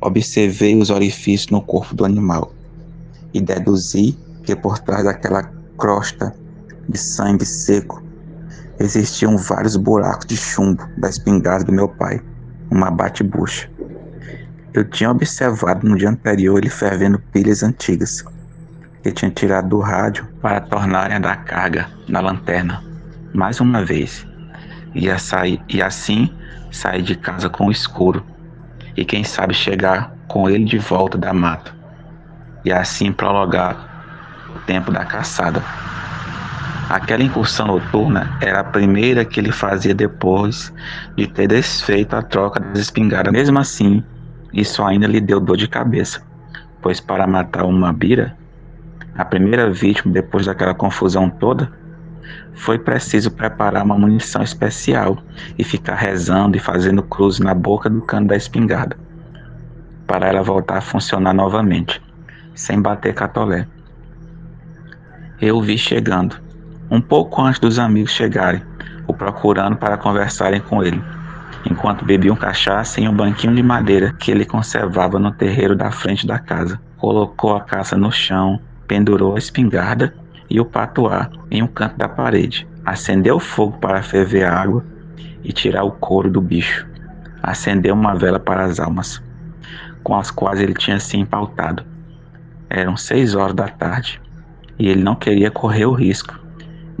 Observei 0.00 0.76
os 0.76 0.90
orifícios 0.90 1.50
no 1.50 1.60
corpo 1.60 1.92
do 1.92 2.04
animal 2.04 2.52
e 3.34 3.40
deduzi 3.40 4.16
que 4.44 4.54
por 4.54 4.78
trás 4.78 5.02
daquela 5.02 5.42
crosta 5.76 6.32
de 6.88 6.96
sangue 6.96 7.44
seco 7.44 8.00
existiam 8.78 9.36
vários 9.36 9.74
buracos 9.74 10.26
de 10.26 10.36
chumbo 10.36 10.88
da 10.98 11.08
espingarda 11.08 11.64
do 11.64 11.72
meu 11.72 11.88
pai, 11.88 12.20
uma 12.72 12.90
bate-bucha. 12.90 13.70
Eu 14.72 14.84
tinha 14.84 15.10
observado 15.10 15.86
no 15.86 15.96
dia 15.96 16.08
anterior 16.08 16.58
ele 16.58 16.70
fervendo 16.70 17.18
pilhas 17.18 17.62
antigas 17.62 18.24
que 19.02 19.12
tinha 19.12 19.30
tirado 19.30 19.68
do 19.68 19.80
rádio 19.80 20.26
para 20.40 20.60
tornarem 20.60 21.16
a 21.16 21.20
dar 21.20 21.44
carga 21.44 21.88
na 22.08 22.20
lanterna 22.20 22.82
mais 23.34 23.60
uma 23.60 23.84
vez. 23.84 24.26
Ia 24.94 25.18
sair 25.18 25.60
e 25.68 25.82
assim 25.82 26.32
sair 26.70 27.02
de 27.02 27.14
casa 27.14 27.50
com 27.50 27.66
o 27.66 27.70
escuro 27.70 28.24
e 28.96 29.04
quem 29.04 29.22
sabe 29.22 29.52
chegar 29.52 30.14
com 30.26 30.48
ele 30.48 30.64
de 30.64 30.78
volta 30.78 31.18
da 31.18 31.32
mata 31.32 31.74
e 32.64 32.72
assim 32.72 33.12
prolongar 33.12 34.54
o 34.54 34.58
tempo 34.60 34.90
da 34.90 35.04
caçada. 35.04 35.62
Aquela 36.92 37.22
incursão 37.22 37.68
noturna 37.68 38.36
era 38.42 38.60
a 38.60 38.64
primeira 38.64 39.24
que 39.24 39.40
ele 39.40 39.50
fazia 39.50 39.94
depois 39.94 40.70
de 41.16 41.26
ter 41.26 41.48
desfeito 41.48 42.14
a 42.14 42.20
troca 42.20 42.60
das 42.60 42.80
espingardas. 42.80 43.32
Mesmo 43.32 43.58
assim, 43.58 44.04
isso 44.52 44.84
ainda 44.84 45.06
lhe 45.06 45.18
deu 45.18 45.40
dor 45.40 45.56
de 45.56 45.66
cabeça, 45.66 46.22
pois 46.82 47.00
para 47.00 47.26
matar 47.26 47.64
uma 47.64 47.94
bira, 47.94 48.36
a 49.16 49.24
primeira 49.24 49.70
vítima 49.70 50.12
depois 50.12 50.44
daquela 50.44 50.74
confusão 50.74 51.30
toda, 51.30 51.72
foi 52.52 52.78
preciso 52.78 53.30
preparar 53.30 53.86
uma 53.86 53.98
munição 53.98 54.42
especial 54.42 55.16
e 55.58 55.64
ficar 55.64 55.94
rezando 55.94 56.58
e 56.58 56.60
fazendo 56.60 57.02
cruz 57.02 57.38
na 57.38 57.54
boca 57.54 57.88
do 57.88 58.02
cano 58.02 58.26
da 58.26 58.36
espingarda, 58.36 58.98
para 60.06 60.26
ela 60.26 60.42
voltar 60.42 60.76
a 60.76 60.82
funcionar 60.82 61.32
novamente, 61.32 62.02
sem 62.54 62.82
bater 62.82 63.14
catolé. 63.14 63.66
Eu 65.40 65.58
vi 65.62 65.78
chegando, 65.78 66.51
um 66.92 67.00
pouco 67.00 67.40
antes 67.40 67.58
dos 67.58 67.78
amigos 67.78 68.12
chegarem, 68.12 68.62
o 69.06 69.14
procurando 69.14 69.76
para 69.76 69.96
conversarem 69.96 70.60
com 70.60 70.84
ele 70.84 71.02
enquanto 71.64 72.04
bebiam 72.04 72.36
cachaça 72.36 73.00
em 73.00 73.08
um 73.08 73.14
banquinho 73.14 73.54
de 73.54 73.62
madeira 73.62 74.12
que 74.18 74.30
ele 74.30 74.44
conservava 74.44 75.18
no 75.18 75.30
terreiro 75.32 75.74
da 75.74 75.90
frente 75.90 76.26
da 76.26 76.38
casa. 76.38 76.78
Colocou 76.98 77.56
a 77.56 77.60
caça 77.60 77.96
no 77.96 78.10
chão, 78.10 78.60
pendurou 78.86 79.36
a 79.36 79.38
espingarda 79.38 80.14
e 80.50 80.60
o 80.60 80.64
patuá 80.64 81.30
em 81.50 81.62
um 81.62 81.66
canto 81.66 81.96
da 81.96 82.08
parede. 82.08 82.68
Acendeu 82.84 83.36
o 83.36 83.40
fogo 83.40 83.78
para 83.78 84.02
ferver 84.02 84.44
a 84.44 84.60
água 84.60 84.84
e 85.44 85.52
tirar 85.52 85.84
o 85.84 85.92
couro 85.92 86.28
do 86.28 86.40
bicho. 86.40 86.86
Acendeu 87.42 87.94
uma 87.94 88.14
vela 88.14 88.38
para 88.38 88.64
as 88.64 88.78
almas, 88.78 89.22
com 90.02 90.16
as 90.16 90.30
quais 90.30 90.60
ele 90.60 90.74
tinha 90.74 90.98
se 90.98 91.16
empautado. 91.16 91.84
Eram 92.68 92.96
seis 92.96 93.34
horas 93.34 93.54
da 93.54 93.68
tarde 93.68 94.20
e 94.78 94.88
ele 94.88 95.02
não 95.02 95.14
queria 95.14 95.50
correr 95.50 95.86
o 95.86 95.92
risco 95.92 96.41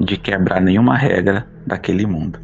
de 0.04 0.16
quebrar 0.16 0.60
nenhuma 0.60 0.96
regra 0.96 1.46
daquele 1.66 2.06
mundo. 2.06 2.40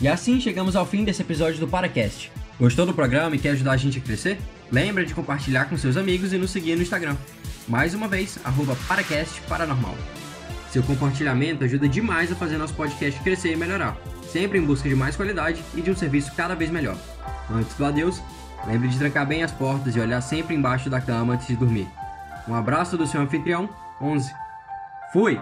E 0.00 0.08
assim 0.08 0.38
chegamos 0.38 0.76
ao 0.76 0.84
fim 0.84 1.02
desse 1.02 1.22
episódio 1.22 1.58
do 1.58 1.66
Paracast. 1.66 2.30
Gostou 2.60 2.84
do 2.84 2.92
programa 2.92 3.36
e 3.36 3.38
quer 3.38 3.50
ajudar 3.50 3.72
a 3.72 3.76
gente 3.78 3.98
a 3.98 4.02
crescer? 4.02 4.38
Lembra 4.70 5.06
de 5.06 5.14
compartilhar 5.14 5.64
com 5.64 5.78
seus 5.78 5.96
amigos 5.96 6.30
e 6.34 6.36
nos 6.36 6.50
seguir 6.50 6.76
no 6.76 6.82
Instagram. 6.82 7.16
Mais 7.66 7.94
uma 7.94 8.06
vez, 8.06 8.38
arroba 8.44 8.76
Paracast 8.86 9.40
Paranormal. 9.48 9.96
Seu 10.74 10.82
compartilhamento 10.82 11.62
ajuda 11.62 11.88
demais 11.88 12.32
a 12.32 12.34
fazer 12.34 12.58
nosso 12.58 12.74
podcast 12.74 13.20
crescer 13.20 13.52
e 13.52 13.56
melhorar, 13.56 13.96
sempre 14.26 14.58
em 14.58 14.64
busca 14.64 14.88
de 14.88 14.96
mais 14.96 15.14
qualidade 15.14 15.62
e 15.72 15.80
de 15.80 15.88
um 15.88 15.94
serviço 15.94 16.34
cada 16.34 16.56
vez 16.56 16.68
melhor. 16.68 16.96
Antes 17.48 17.76
do 17.76 17.84
adeus, 17.84 18.20
lembre 18.66 18.88
de 18.88 18.98
trancar 18.98 19.24
bem 19.24 19.44
as 19.44 19.52
portas 19.52 19.94
e 19.94 20.00
olhar 20.00 20.20
sempre 20.20 20.52
embaixo 20.52 20.90
da 20.90 21.00
cama 21.00 21.34
antes 21.34 21.46
de 21.46 21.54
dormir. 21.54 21.86
Um 22.48 22.56
abraço 22.56 22.98
do 22.98 23.06
seu 23.06 23.20
anfitrião, 23.20 23.70
11. 24.00 24.34
Fui! 25.12 25.40